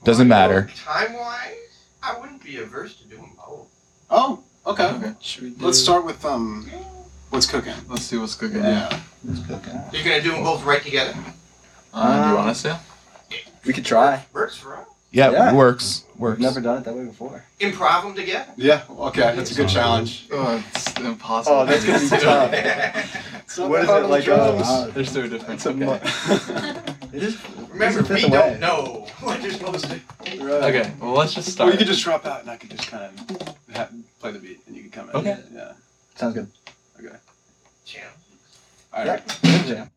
Doesn't 0.06 0.30
matter. 0.30 0.70
Time 0.86 1.14
wise, 1.14 1.67
I 2.04 2.20
wouldn't 2.20 2.44
be 2.44 2.58
averse 2.58 2.96
to 2.98 3.04
doing 3.06 3.34
both. 3.38 3.68
Oh, 4.10 4.44
okay. 4.66 4.86
Okay. 4.88 5.14
Should 5.22 5.44
we 5.44 5.50
do, 5.52 5.66
Let's 5.66 5.80
start 5.80 6.06
with 6.06 6.24
um, 6.26 6.70
what's 7.30 7.46
cooking. 7.46 7.74
Let's 7.90 8.04
see 8.04 8.18
what's 8.18 8.36
cooking. 8.36 8.60
Yeah. 8.64 9.00
What's 9.24 9.46
cooking? 9.48 9.80
You're 9.92 10.04
gonna 10.04 10.22
do 10.22 10.32
them 10.32 10.44
both 10.44 10.64
right 10.64 10.82
together. 10.82 11.14
Uh, 11.94 12.24
do 12.24 12.30
you 12.30 12.36
want 12.36 12.50
us 12.50 12.62
to? 12.64 12.80
We 13.66 13.74
could 13.74 13.86
try. 13.86 14.26
Works 14.34 14.58
for 14.58 14.78
us. 14.78 14.88
Yeah, 15.12 15.32
Yeah. 15.32 15.54
works. 15.54 16.04
We've 16.14 16.22
Works. 16.22 16.42
never 16.42 16.62
done 16.62 16.78
it 16.80 16.84
that 16.84 16.94
way 16.96 17.06
before. 17.06 17.44
Improv 17.60 18.04
them 18.04 18.16
together. 18.16 18.52
Yeah. 18.58 18.84
Okay. 18.90 19.34
That's 19.36 19.52
a 19.52 19.56
good 19.56 19.70
challenge. 19.70 20.28
Oh, 20.32 20.64
it's 20.74 20.94
impossible. 21.00 21.58
Oh, 21.60 21.66
that's 21.66 21.86
gonna 21.86 22.00
be 22.00 22.08
tough. 22.24 23.24
What 23.58 23.82
is 23.84 23.90
it 23.90 24.06
like? 24.10 24.28
Uh, 24.28 24.88
They're 24.88 25.06
so 25.06 25.28
different. 25.28 25.54
it's 25.56 25.66
a 25.66 25.74
mu- 25.74 25.98
it 27.14 27.24
is. 27.24 27.38
Remember, 27.70 28.00
it's 28.00 28.10
a 28.10 28.14
we 28.14 28.22
fifth 28.22 28.32
don't 28.32 28.50
away. 28.50 28.60
know 28.60 29.08
what 29.22 29.42
you're 29.42 29.52
supposed 29.52 29.86
to. 29.90 30.00
Do. 30.38 30.52
Okay, 30.52 30.92
well, 31.00 31.14
let's 31.14 31.34
just 31.34 31.48
Or 31.48 31.52
start. 31.52 31.72
you 31.74 31.78
could 31.78 31.88
just 31.88 32.04
drop 32.04 32.26
out 32.26 32.42
and 32.42 32.50
I 32.50 32.58
could 32.58 32.70
just 32.72 32.88
kind 32.90 33.04
of 33.06 33.56
ha- 33.76 33.90
play 34.20 34.32
the 34.32 34.40
beat 34.40 34.60
and 34.68 34.76
you 34.76 34.84
could 34.84 34.92
come 34.92 35.10
in. 35.10 35.16
Okay. 35.16 35.38
Yeah. 35.54 35.74
Sounds 36.16 36.34
good. 36.34 36.48
Champ. 37.86 38.12
All 38.94 39.06
right. 39.06 39.40
Yeah. 39.44 39.64
Jam. 39.64 39.92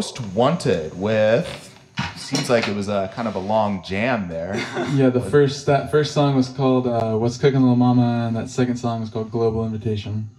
Most 0.00 0.18
wanted 0.32 0.98
with. 0.98 1.46
Seems 2.16 2.48
like 2.48 2.68
it 2.68 2.74
was 2.74 2.88
a 2.88 3.12
kind 3.14 3.28
of 3.28 3.34
a 3.34 3.38
long 3.38 3.82
jam 3.84 4.28
there. 4.28 4.54
Yeah, 4.94 5.10
the 5.10 5.20
first 5.20 5.66
that 5.66 5.90
first 5.90 6.14
song 6.14 6.34
was 6.34 6.48
called 6.48 6.86
uh, 6.86 7.18
"What's 7.18 7.36
Cooking, 7.36 7.60
Little 7.60 7.76
Mama," 7.76 8.26
and 8.26 8.34
that 8.34 8.48
second 8.48 8.78
song 8.78 9.02
was 9.02 9.10
called 9.10 9.30
"Global 9.30 9.62
Invitation." 9.66 10.30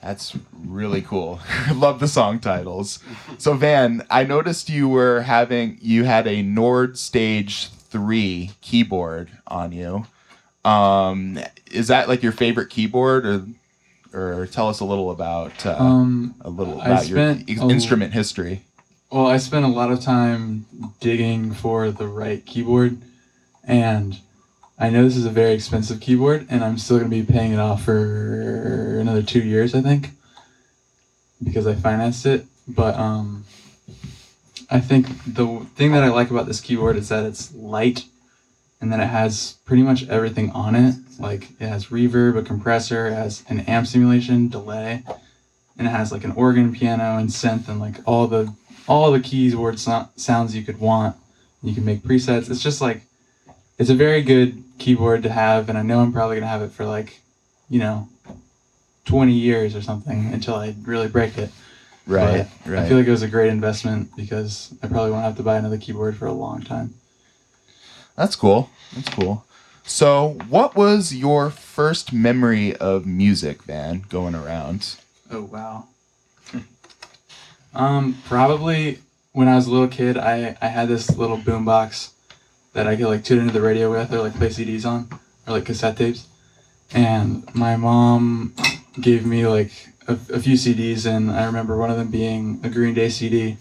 That's 0.00 0.34
really 0.64 1.02
cool. 1.02 1.38
Love 1.74 2.00
the 2.00 2.08
song 2.08 2.40
titles. 2.40 2.98
So 3.36 3.52
Van, 3.52 4.06
I 4.08 4.24
noticed 4.24 4.70
you 4.70 4.88
were 4.88 5.20
having 5.20 5.76
you 5.82 6.04
had 6.04 6.26
a 6.26 6.40
Nord 6.40 6.96
Stage 6.96 7.68
3 7.68 8.52
keyboard 8.62 9.28
on 9.46 9.72
you. 9.72 10.06
Um 10.64 11.38
is 11.70 11.88
that 11.88 12.08
like 12.08 12.22
your 12.22 12.32
favorite 12.32 12.70
keyboard 12.70 13.26
or 13.26 13.44
or 14.14 14.46
tell 14.46 14.68
us 14.68 14.80
a 14.80 14.84
little 14.84 15.10
about 15.10 15.64
uh, 15.66 15.76
Um, 15.78 16.34
a 16.42 16.50
little 16.50 16.80
about 16.80 17.08
your 17.08 17.18
a- 17.18 17.44
instrument 17.70 18.12
history. 18.12 18.62
Well, 19.10 19.26
I 19.26 19.36
spent 19.36 19.64
a 19.64 19.68
lot 19.68 19.90
of 19.92 20.00
time 20.00 20.66
digging 21.00 21.52
for 21.52 21.90
the 21.90 22.06
right 22.08 22.44
keyboard, 22.46 22.96
and 23.64 24.18
I 24.78 24.88
know 24.90 25.04
this 25.04 25.16
is 25.16 25.26
a 25.26 25.30
very 25.30 25.52
expensive 25.52 26.00
keyboard, 26.00 26.46
and 26.48 26.64
I'm 26.64 26.78
still 26.78 26.98
going 26.98 27.10
to 27.10 27.16
be 27.16 27.22
paying 27.30 27.52
it 27.52 27.58
off 27.58 27.84
for 27.84 28.98
another 28.98 29.22
two 29.22 29.42
years, 29.42 29.74
I 29.74 29.82
think, 29.82 30.10
because 31.44 31.66
I 31.66 31.74
financed 31.74 32.24
it. 32.24 32.46
But 32.66 32.96
um, 32.96 33.44
I 34.70 34.80
think 34.80 35.08
the 35.26 35.66
thing 35.76 35.92
that 35.92 36.02
I 36.02 36.08
like 36.08 36.30
about 36.30 36.46
this 36.46 36.60
keyboard 36.60 36.96
is 36.96 37.10
that 37.10 37.24
it's 37.24 37.52
light, 37.54 38.04
and 38.80 38.90
that 38.92 39.00
it 39.00 39.08
has 39.08 39.56
pretty 39.66 39.82
much 39.82 40.08
everything 40.08 40.50
on 40.52 40.74
it. 40.74 40.94
Like 41.18 41.50
it 41.60 41.68
has 41.68 41.86
reverb, 41.86 42.36
a 42.38 42.42
compressor, 42.42 43.06
it 43.08 43.14
has 43.14 43.44
an 43.48 43.60
amp 43.60 43.86
simulation, 43.86 44.48
delay, 44.48 45.04
and 45.78 45.86
it 45.86 45.90
has 45.90 46.10
like 46.12 46.24
an 46.24 46.32
organ, 46.32 46.72
piano, 46.72 47.18
and 47.18 47.28
synth, 47.28 47.68
and 47.68 47.80
like 47.80 47.96
all 48.06 48.26
the 48.26 48.54
all 48.88 49.12
the 49.12 49.20
keyboard 49.20 49.78
so- 49.78 50.08
sounds 50.16 50.56
you 50.56 50.62
could 50.64 50.80
want. 50.80 51.16
You 51.62 51.74
can 51.74 51.84
make 51.84 52.02
presets. 52.02 52.50
It's 52.50 52.62
just 52.62 52.80
like 52.80 53.02
it's 53.78 53.90
a 53.90 53.94
very 53.94 54.22
good 54.22 54.62
keyboard 54.78 55.22
to 55.22 55.30
have, 55.30 55.68
and 55.68 55.78
I 55.78 55.82
know 55.82 56.00
I'm 56.00 56.12
probably 56.12 56.36
gonna 56.36 56.50
have 56.50 56.62
it 56.62 56.72
for 56.72 56.84
like, 56.84 57.20
you 57.68 57.78
know, 57.78 58.08
20 59.04 59.32
years 59.32 59.74
or 59.76 59.82
something 59.82 60.32
until 60.32 60.54
I 60.54 60.74
really 60.82 61.08
break 61.08 61.38
it. 61.38 61.50
Right, 62.06 62.48
But 62.64 62.70
right. 62.70 62.82
I 62.82 62.88
feel 62.88 62.98
like 62.98 63.06
it 63.06 63.12
was 63.12 63.22
a 63.22 63.28
great 63.28 63.50
investment 63.50 64.16
because 64.16 64.74
I 64.82 64.88
probably 64.88 65.12
won't 65.12 65.22
have 65.24 65.36
to 65.36 65.44
buy 65.44 65.56
another 65.56 65.78
keyboard 65.78 66.16
for 66.16 66.26
a 66.26 66.32
long 66.32 66.62
time. 66.62 66.94
That's 68.16 68.34
cool. 68.34 68.70
That's 68.94 69.08
cool. 69.08 69.46
So, 69.84 70.38
what 70.48 70.76
was 70.76 71.14
your 71.14 71.50
first 71.50 72.12
memory 72.12 72.74
of 72.76 73.04
music, 73.04 73.64
Van, 73.64 74.04
going 74.08 74.34
around? 74.34 74.96
Oh 75.30 75.42
wow. 75.42 75.88
um, 77.74 78.18
probably 78.26 79.00
when 79.32 79.48
I 79.48 79.56
was 79.56 79.66
a 79.66 79.70
little 79.70 79.88
kid, 79.88 80.16
I 80.16 80.56
I 80.62 80.68
had 80.68 80.88
this 80.88 81.16
little 81.16 81.38
boombox 81.38 82.12
that 82.74 82.86
I 82.86 82.96
could 82.96 83.06
like 83.06 83.24
tune 83.24 83.40
into 83.40 83.52
the 83.52 83.60
radio 83.60 83.90
with, 83.90 84.12
or 84.12 84.20
like 84.20 84.34
play 84.34 84.48
CDs 84.48 84.86
on, 84.86 85.08
or 85.46 85.54
like 85.54 85.64
cassette 85.66 85.96
tapes. 85.96 86.26
And 86.94 87.42
my 87.54 87.76
mom 87.76 88.54
gave 89.00 89.26
me 89.26 89.46
like 89.46 89.72
a, 90.06 90.12
a 90.32 90.38
few 90.38 90.54
CDs, 90.54 91.06
and 91.06 91.30
I 91.30 91.44
remember 91.44 91.76
one 91.76 91.90
of 91.90 91.96
them 91.96 92.08
being 92.08 92.60
a 92.62 92.68
Green 92.68 92.94
Day 92.94 93.08
CD, 93.08 93.56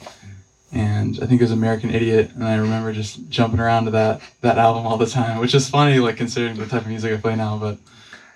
and 0.71 1.17
I 1.21 1.25
think 1.25 1.41
it 1.41 1.43
was 1.43 1.51
American 1.51 1.89
Idiot, 1.89 2.31
and 2.33 2.43
I 2.43 2.55
remember 2.55 2.93
just 2.93 3.29
jumping 3.29 3.59
around 3.59 3.85
to 3.85 3.91
that 3.91 4.21
that 4.41 4.57
album 4.57 4.87
all 4.87 4.97
the 4.97 5.05
time, 5.05 5.39
which 5.39 5.53
is 5.53 5.69
funny, 5.69 5.99
like 5.99 6.17
considering 6.17 6.57
the 6.57 6.65
type 6.65 6.81
of 6.81 6.87
music 6.87 7.13
I 7.13 7.21
play 7.21 7.35
now, 7.35 7.57
but. 7.57 7.77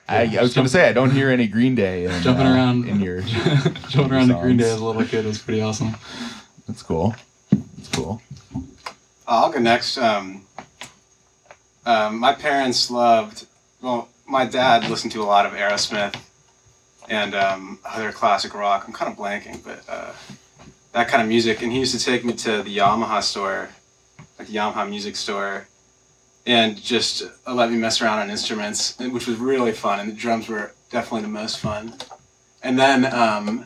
I, 0.08 0.38
I 0.38 0.42
was 0.44 0.54
going 0.54 0.66
to 0.66 0.72
say 0.72 0.88
I 0.88 0.94
don't 0.94 1.10
hear 1.10 1.32
any 1.32 1.48
Green 1.48 1.74
Day 1.74 2.06
in, 2.06 2.22
Jumping 2.22 2.46
uh, 2.46 2.54
around 2.54 2.88
in 2.88 3.00
your 3.00 3.22
jumping 3.90 4.14
around 4.14 4.28
to 4.28 4.36
Green 4.36 4.56
Day 4.56 4.70
as 4.70 4.80
a 4.80 4.86
little 4.86 5.04
kid 5.04 5.26
was 5.26 5.40
pretty 5.40 5.62
awesome. 5.64 5.96
That's 6.68 6.84
cool. 6.84 7.16
That's 7.50 7.90
cool. 7.90 8.22
I'll 9.28 9.52
go 9.52 9.58
next. 9.58 9.98
Um, 9.98 10.46
um, 11.86 12.20
my 12.20 12.34
parents 12.34 12.90
loved, 12.90 13.46
well, 13.82 14.10
my 14.28 14.46
dad 14.46 14.90
listened 14.90 15.12
to 15.14 15.22
a 15.22 15.26
lot 15.26 15.46
of 15.46 15.54
Aerosmith 15.54 16.16
and 17.10 17.36
um, 17.36 17.80
other 17.86 18.12
classic 18.12 18.54
rock. 18.54 18.86
I'm 18.88 18.94
kind 18.94 19.12
of 19.12 19.18
blanking, 19.18 19.64
but 19.64 19.84
uh, 19.88 20.14
that 20.96 21.10
kind 21.10 21.22
of 21.22 21.28
music. 21.28 21.62
And 21.62 21.72
he 21.72 21.80
used 21.80 21.98
to 21.98 22.04
take 22.04 22.24
me 22.24 22.34
to 22.34 22.64
the 22.64 22.78
Yamaha 22.78 23.22
store, 23.22 23.68
like 24.40 24.48
the 24.48 24.56
Yamaha 24.56 24.90
music 24.90 25.18
store, 25.18 25.68
and 26.48 26.82
just 26.82 27.24
let 27.46 27.70
me 27.70 27.78
mess 27.78 28.02
around 28.02 28.20
on 28.20 28.32
instruments, 28.32 28.98
which 28.98 29.28
was 29.28 29.36
really 29.38 29.74
fun. 29.74 30.00
And 30.00 30.10
the 30.10 30.16
drums 30.16 30.48
were 30.48 30.72
definitely 30.90 31.24
the 31.24 31.28
most 31.28 31.60
fun. 31.60 31.94
And 32.64 32.80
then 32.80 33.14
um, 33.14 33.66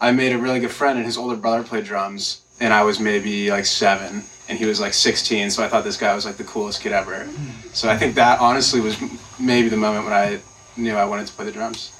I 0.00 0.12
made 0.12 0.32
a 0.32 0.38
really 0.38 0.60
good 0.60 0.70
friend, 0.70 0.96
and 0.96 1.04
his 1.04 1.18
older 1.18 1.34
brother 1.34 1.64
played 1.64 1.84
drums, 1.84 2.42
and 2.60 2.72
I 2.72 2.84
was 2.84 3.00
maybe 3.00 3.50
like 3.50 3.66
seven, 3.66 4.22
and 4.48 4.56
he 4.56 4.66
was 4.66 4.78
like 4.78 4.94
16. 4.94 5.50
So 5.50 5.64
I 5.64 5.68
thought 5.68 5.82
this 5.82 5.96
guy 5.96 6.14
was 6.14 6.24
like 6.24 6.36
the 6.36 6.44
coolest 6.44 6.80
kid 6.80 6.92
ever. 6.92 7.28
So 7.72 7.88
I 7.88 7.98
think 7.98 8.14
that 8.14 8.38
honestly 8.38 8.80
was 8.80 8.96
maybe 9.40 9.68
the 9.68 9.76
moment 9.76 10.04
when 10.04 10.14
I 10.14 10.38
knew 10.76 10.94
I 10.94 11.06
wanted 11.06 11.26
to 11.26 11.32
play 11.32 11.46
the 11.46 11.52
drums. 11.52 11.90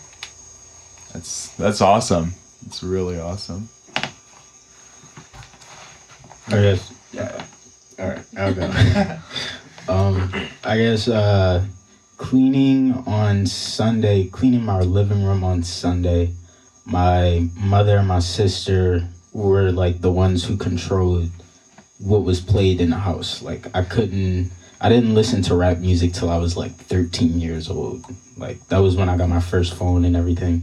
That's 1.13 1.49
that's 1.57 1.81
awesome. 1.81 2.35
It's 2.67 2.83
really 2.85 3.19
awesome. 3.19 3.71
I 6.49 6.51
guess. 6.51 6.95
Yeah. 7.13 7.45
All 7.99 8.09
right, 8.09 8.25
I'll 8.37 8.55
go. 8.55 9.19
um, 9.89 10.31
I 10.63 10.77
guess 10.79 11.09
uh, 11.09 11.65
cleaning 12.17 12.93
on 13.07 13.47
Sunday, 13.47 14.27
cleaning 14.29 14.65
my 14.65 14.81
living 14.81 15.25
room 15.25 15.43
on 15.43 15.63
Sunday. 15.63 16.33
My 16.85 17.49
mother 17.57 17.97
and 17.99 18.07
my 18.09 18.21
sister 18.21 19.09
were 19.33 19.71
like 19.73 20.01
the 20.01 20.11
ones 20.11 20.45
who 20.45 20.57
controlled 20.57 21.31
what 21.99 22.23
was 22.23 22.41
played 22.41 22.81
in 22.81 22.91
the 22.91 22.97
house. 22.97 23.43
Like 23.43 23.67
I 23.75 23.83
couldn't, 23.83 24.51
I 24.81 24.89
didn't 24.89 25.15
listen 25.15 25.43
to 25.43 25.55
rap 25.55 25.79
music 25.79 26.13
till 26.13 26.31
I 26.31 26.39
was 26.39 26.57
like 26.57 26.73
13 26.73 27.41
years 27.41 27.69
old. 27.69 28.05
Like 28.37 28.67
that 28.69 28.79
was 28.79 28.97
when 28.97 29.09
I 29.09 29.17
got 29.17 29.29
my 29.29 29.41
first 29.41 29.75
phone 29.75 30.05
and 30.05 30.17
everything. 30.17 30.63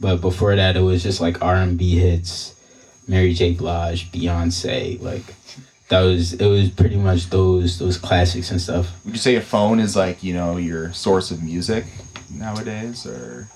But 0.00 0.20
before 0.20 0.54
that, 0.56 0.76
it 0.76 0.80
was 0.80 1.02
just 1.02 1.20
like 1.20 1.40
R&B 1.40 1.98
hits, 1.98 2.53
Mary 3.06 3.34
J. 3.34 3.52
Blige, 3.52 4.10
Beyonce, 4.10 5.00
like 5.00 5.34
that 5.88 6.00
was 6.00 6.32
it 6.34 6.46
was 6.46 6.70
pretty 6.70 6.96
much 6.96 7.30
those 7.30 7.78
those 7.78 7.98
classics 7.98 8.50
and 8.50 8.60
stuff. 8.60 8.92
Would 9.04 9.14
you 9.14 9.20
say 9.20 9.36
a 9.36 9.40
phone 9.40 9.80
is 9.80 9.96
like 9.96 10.22
you 10.22 10.34
know 10.34 10.56
your 10.56 10.92
source 10.92 11.30
of 11.30 11.42
music 11.42 11.84
nowadays, 12.30 13.06
or? 13.06 13.48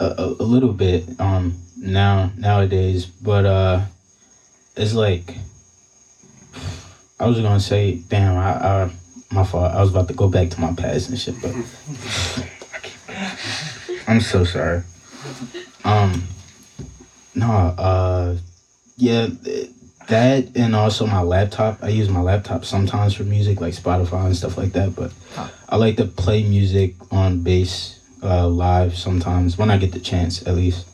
A, 0.00 0.04
a, 0.04 0.26
a 0.40 0.44
little 0.44 0.72
bit 0.72 1.18
um 1.20 1.54
now 1.76 2.30
nowadays, 2.36 3.06
but 3.06 3.46
uh 3.46 3.82
it's 4.76 4.94
like 4.94 5.34
I 7.20 7.26
was 7.26 7.40
gonna 7.40 7.60
say, 7.60 7.96
damn, 8.08 8.36
I, 8.36 8.84
I 8.84 8.90
my 9.30 9.44
fault. 9.44 9.72
I 9.72 9.80
was 9.80 9.90
about 9.90 10.08
to 10.08 10.14
go 10.14 10.28
back 10.28 10.50
to 10.50 10.60
my 10.60 10.72
past 10.74 11.10
and 11.10 11.18
shit, 11.18 11.34
but 11.42 11.54
I'm 14.08 14.20
so 14.20 14.44
sorry. 14.44 14.82
Um, 15.84 16.24
no, 17.34 17.46
uh, 17.46 18.36
yeah, 18.98 19.28
that 20.08 20.56
and 20.56 20.74
also 20.74 21.06
my 21.06 21.22
laptop. 21.22 21.82
I 21.82 21.88
use 21.88 22.08
my 22.08 22.20
laptop 22.20 22.64
sometimes 22.64 23.14
for 23.14 23.22
music, 23.22 23.60
like 23.60 23.74
Spotify 23.74 24.26
and 24.26 24.36
stuff 24.36 24.58
like 24.58 24.72
that. 24.72 24.94
But 24.96 25.12
I 25.68 25.76
like 25.76 25.96
to 25.96 26.04
play 26.04 26.42
music 26.42 26.94
on 27.12 27.42
bass 27.42 28.00
uh, 28.22 28.48
live 28.48 28.96
sometimes 28.96 29.56
when 29.56 29.70
I 29.70 29.78
get 29.78 29.92
the 29.92 30.00
chance, 30.00 30.46
at 30.46 30.54
least. 30.54 30.86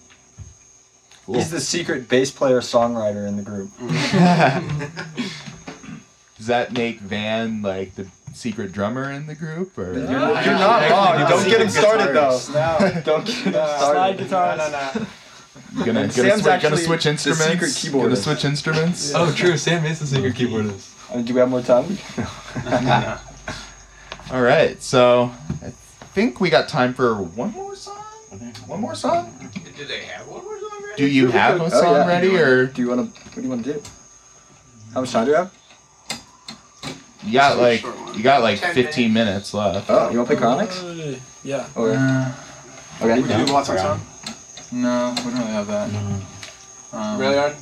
He's 1.26 1.50
the 1.50 1.60
secret 1.60 2.06
bass 2.08 2.30
player 2.30 2.60
songwriter 2.60 3.26
in 3.26 3.36
the 3.38 3.42
group. 3.42 3.70
Does 6.36 6.46
that 6.48 6.72
make 6.72 7.00
Van 7.00 7.62
like 7.62 7.94
the 7.94 8.06
secret 8.34 8.72
drummer 8.72 9.10
in 9.10 9.26
the 9.26 9.34
group, 9.34 9.78
or? 9.78 9.94
You're 9.94 10.06
not, 10.06 10.44
you're 10.44 10.54
not 10.54 10.90
wrong. 10.90 11.28
Don't 11.30 11.48
get 11.48 11.62
him 11.62 11.70
started 11.70 12.14
though. 12.14 12.38
No. 12.52 13.00
Don't 13.06 13.24
get 13.24 13.34
him 13.36 13.52
Slide 13.52 13.78
started. 13.78 14.18
guitar. 14.18 14.56
No, 14.58 14.68
no, 14.70 14.90
no. 15.00 15.06
Gonna, 15.78 15.92
gonna, 15.92 16.12
Sam's 16.12 16.32
switch, 16.32 16.44
gonna 16.44 16.54
actually 16.54 16.76
switch 16.82 17.04
the 17.04 17.10
instruments. 17.10 17.72
secret 17.74 18.02
Gonna 18.02 18.16
switch 18.16 18.44
instruments. 18.44 19.12
Oh, 19.14 19.32
true. 19.34 19.56
Sam 19.56 19.84
is 19.86 19.98
the 20.00 20.06
secret 20.06 20.34
keyboardist. 20.34 20.90
Uh, 21.12 21.20
do 21.20 21.34
we 21.34 21.38
have 21.40 21.50
more 21.50 21.60
time? 21.60 21.84
All 24.32 24.40
right, 24.42 24.82
so 24.82 25.30
I 25.62 25.68
think 26.14 26.40
we 26.40 26.48
got 26.48 26.66
time 26.68 26.94
for 26.94 27.14
one 27.22 27.52
more 27.52 27.76
song. 27.76 27.96
One 28.66 28.80
more 28.80 28.94
song. 28.94 29.30
Do 29.76 29.84
they 29.84 30.00
have 30.06 30.26
one 30.26 30.42
more 30.44 30.58
song 30.58 30.82
ready? 30.82 30.96
Do 30.96 31.06
you 31.06 31.28
have 31.30 31.60
a 31.60 31.64
Oh, 31.64 31.68
song 31.68 31.94
yeah. 31.94 32.06
ready, 32.08 32.34
or 32.36 32.66
Do 32.66 32.80
you 32.82 32.88
want 32.88 33.14
to? 33.14 33.20
What 33.20 33.34
do 33.34 33.42
you 33.42 33.48
want 33.50 33.64
to 33.64 33.72
do? 33.74 33.82
How 34.94 35.00
much 35.02 35.12
time 35.12 35.24
do 35.26 35.30
you 35.32 35.36
have? 35.36 35.52
you 37.22 37.32
got 37.34 37.58
like 37.58 37.82
you 38.16 38.22
got 38.22 38.42
like 38.42 38.58
15 38.58 39.12
minutes 39.12 39.52
left? 39.54 39.88
Oh, 39.90 40.10
you 40.10 40.16
want 40.18 40.30
to 40.30 40.36
play 40.36 40.42
Chronix? 40.44 40.82
Uh, 40.82 41.18
yeah. 41.44 41.68
Or 41.76 41.90
Uh, 41.92 42.32
okay. 43.02 43.20
Would 43.20 43.30
you 43.30 43.46
do 43.46 43.52
Watson 43.52 43.78
song? 43.78 44.00
No, 44.74 45.14
we 45.18 45.22
don't 45.30 45.34
really 45.38 45.52
have 45.52 45.66
that. 45.68 45.88
Um, 46.92 47.20
Really 47.20 47.36
hard? 47.36 47.54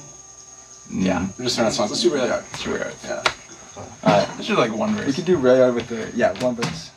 Yeah. 0.91 1.29
We're 1.39 1.45
just 1.45 1.57
throwing 1.57 1.67
out 1.69 1.73
songs. 1.75 1.91
Let's 1.91 2.03
do 2.03 2.13
really 2.13 2.29
hard. 2.29 2.43
Let's 2.51 2.65
do 2.65 2.71
really 2.73 2.83
hard. 2.85 2.97
Yeah. 3.05 3.33
All 3.77 4.19
right. 4.19 4.29
Let's 4.37 4.47
do 4.47 4.57
like 4.57 4.73
one 4.75 4.91
verse. 4.95 5.01
We 5.01 5.05
verse. 5.07 5.17
could 5.17 5.25
do 5.27 5.37
Rail 5.37 5.57
Yard 5.59 5.75
with 5.75 5.89
the 5.89 6.11
yeah 6.17 6.33
one 6.43 6.55
verse. 6.55 6.91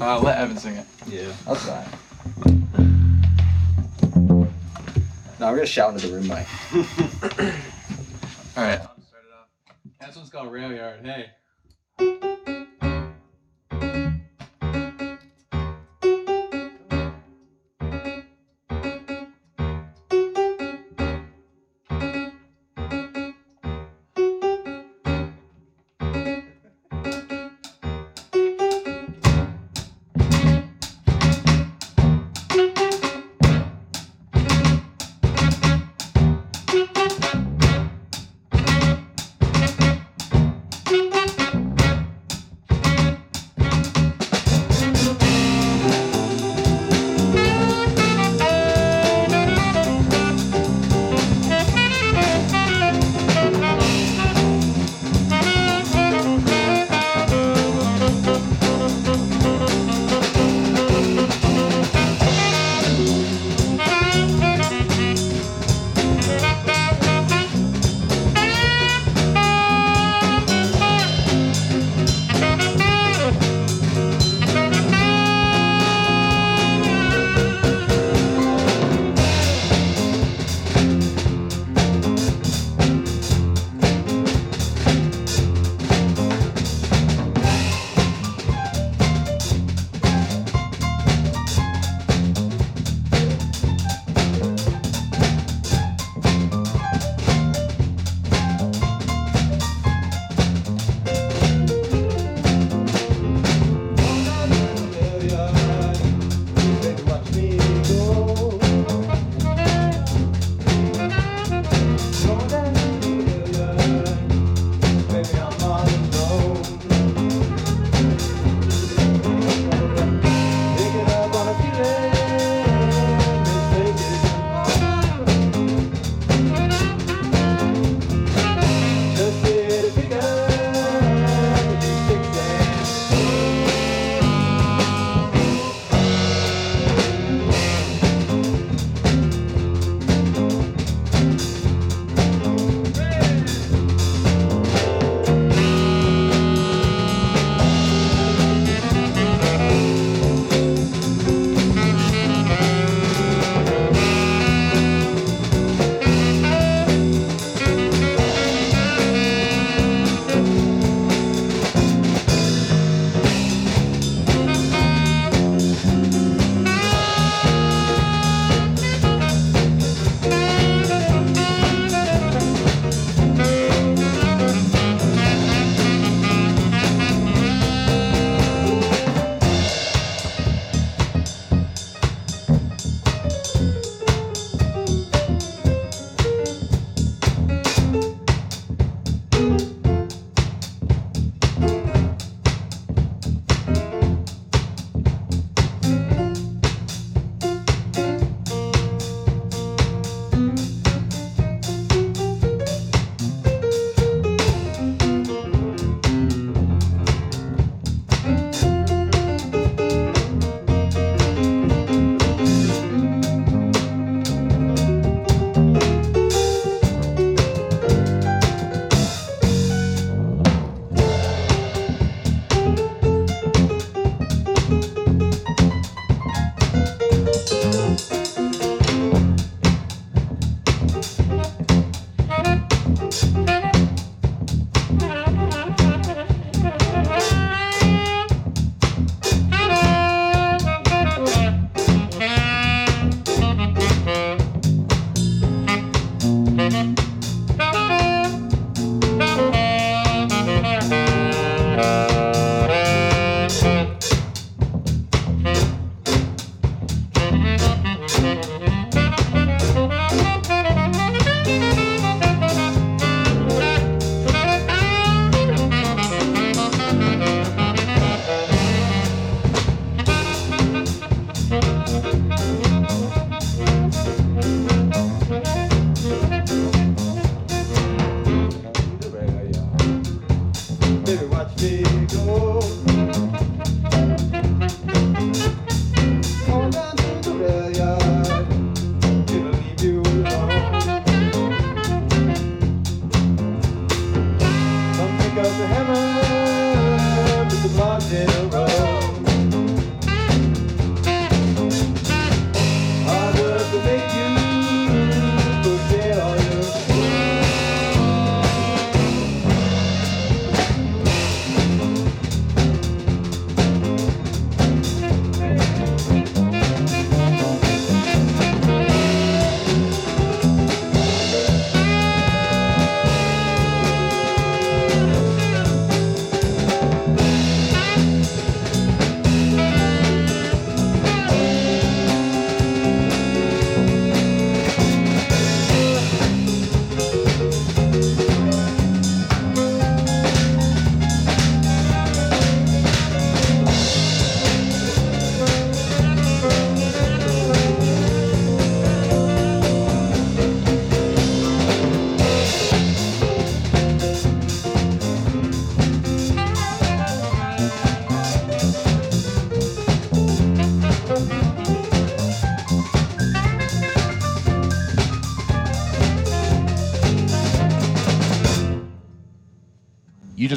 Uh, 0.00 0.20
let 0.20 0.38
Evan 0.38 0.56
sing 0.58 0.76
it. 0.76 0.86
Yeah. 1.06 1.32
That's 1.46 1.64
fine. 1.64 1.86
No, 5.40 5.50
we're 5.50 5.56
gonna 5.56 5.66
shout 5.66 5.92
into 5.94 6.06
the 6.08 6.14
room 6.14 6.28
mic. 6.28 6.46
All 8.56 8.62
right. 8.64 8.78
I'll 8.80 9.02
start 9.02 9.24
it 9.24 9.34
off. 9.34 10.06
This 10.06 10.16
one's 10.16 10.30
called 10.30 10.52
Rail 10.52 10.72
Yard. 10.72 11.00
Hey. 11.98 12.50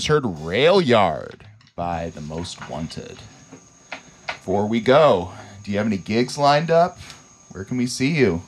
Just 0.08 0.24
heard 0.24 0.40
Rail 0.40 0.80
Yard 0.80 1.46
by 1.76 2.12
The 2.12 2.22
Most 2.22 2.70
Wanted. 2.70 3.18
Before 4.26 4.66
we 4.66 4.80
go, 4.80 5.34
do 5.64 5.72
you 5.72 5.78
have 5.80 5.86
any 5.86 5.98
gigs 5.98 6.38
lined 6.38 6.72
up? 6.72 6.98
Where 7.52 7.66
can 7.66 7.76
we 7.76 7.88
see 7.88 8.12
you? 8.12 8.42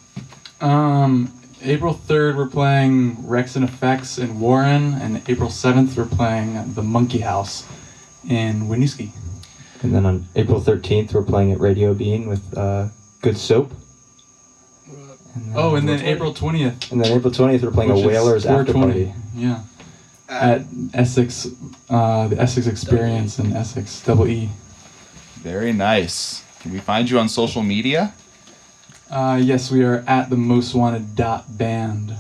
Um, 0.62 1.34
April 1.62 1.94
3rd, 1.94 2.38
we're 2.38 2.48
playing 2.48 3.28
Rex 3.28 3.58
and 3.58 3.66
Effects 3.66 4.18
in 4.18 4.40
Warren, 4.40 4.94
and 4.94 5.22
April 5.28 5.50
7th, 5.50 5.98
we're 5.98 6.06
playing 6.06 6.76
the 6.76 6.82
Monkey 6.82 7.20
House 7.20 7.68
in 8.30 8.70
Winooski. 8.70 9.12
And 9.82 9.94
then 9.94 10.06
on 10.06 10.30
April 10.38 10.62
13th, 10.62 11.14
we're 11.14 11.24
playing 11.24 11.52
at 11.52 11.60
Radio 11.60 11.94
Bean 11.94 12.30
with 12.30 12.58
uh, 12.58 12.88
Good 13.22 13.38
Soap. 13.38 13.74
And 15.36 15.58
Oh, 15.58 15.76
and 15.76 15.90
then 15.90 16.00
April 16.06 16.34
20th. 16.34 16.90
And 16.94 17.04
then 17.04 17.12
April 17.18 17.34
20th, 17.34 17.64
we're 17.64 17.72
playing 17.72 17.94
which 17.94 18.06
a 18.06 18.08
Whalers 18.08 18.46
after 18.46 18.72
420. 18.72 19.12
party. 19.12 19.22
Yeah. 19.36 19.64
At 20.30 20.62
Essex, 20.94 21.48
uh, 21.90 22.28
the 22.28 22.40
Essex 22.40 22.68
Experience 22.68 23.40
in 23.40 23.52
Essex, 23.54 24.02
double 24.04 24.28
E. 24.28 24.50
Very 25.42 25.74
nice. 25.74 26.44
Can 26.60 26.72
we 26.72 26.80
find 26.80 27.10
you 27.10 27.18
on 27.18 27.28
social 27.30 27.64
media? 27.64 28.14
Uh, 29.10 29.40
yes, 29.42 29.72
we 29.72 29.84
are 29.84 30.04
at 30.06 30.30
the 30.30 30.36
most 30.38 30.76
wanted 30.76 31.16
dot 31.16 31.58
band. 31.58 32.14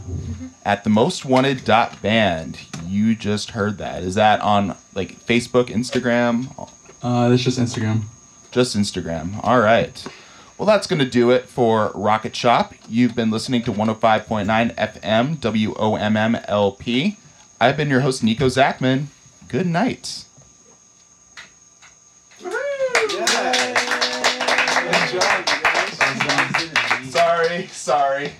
At 0.65 0.83
the 0.83 0.89
most 0.89 1.23
wanted 1.23 1.63
dot 1.63 2.01
band. 2.01 2.59
You 2.87 3.13
just 3.15 3.51
heard 3.51 3.77
that. 3.77 4.01
Is 4.01 4.15
that 4.15 4.41
on 4.41 4.75
like 4.95 5.23
Facebook, 5.25 5.65
Instagram? 5.67 6.67
Uh, 7.03 7.29
that's 7.29 7.43
just 7.43 7.59
Instagram. 7.59 8.03
Just 8.51 8.75
Instagram. 8.75 9.39
All 9.43 9.59
right. 9.59 10.03
Well, 10.57 10.65
that's 10.65 10.87
going 10.87 10.99
to 10.99 11.09
do 11.09 11.29
it 11.29 11.47
for 11.47 11.91
Rocket 11.93 12.35
Shop. 12.35 12.73
You've 12.89 13.15
been 13.15 13.29
listening 13.29 13.61
to 13.63 13.71
105.9 13.71 14.75
FM 14.75 15.37
WOMMLP. 15.37 17.15
I've 17.61 17.75
been 17.75 17.89
your 17.89 17.99
host, 17.99 18.23
Nico 18.23 18.47
Zachman. 18.47 19.07
Good 19.49 19.67
night. 19.67 20.23
Sorry, 27.09 27.67
sorry. 27.67 28.31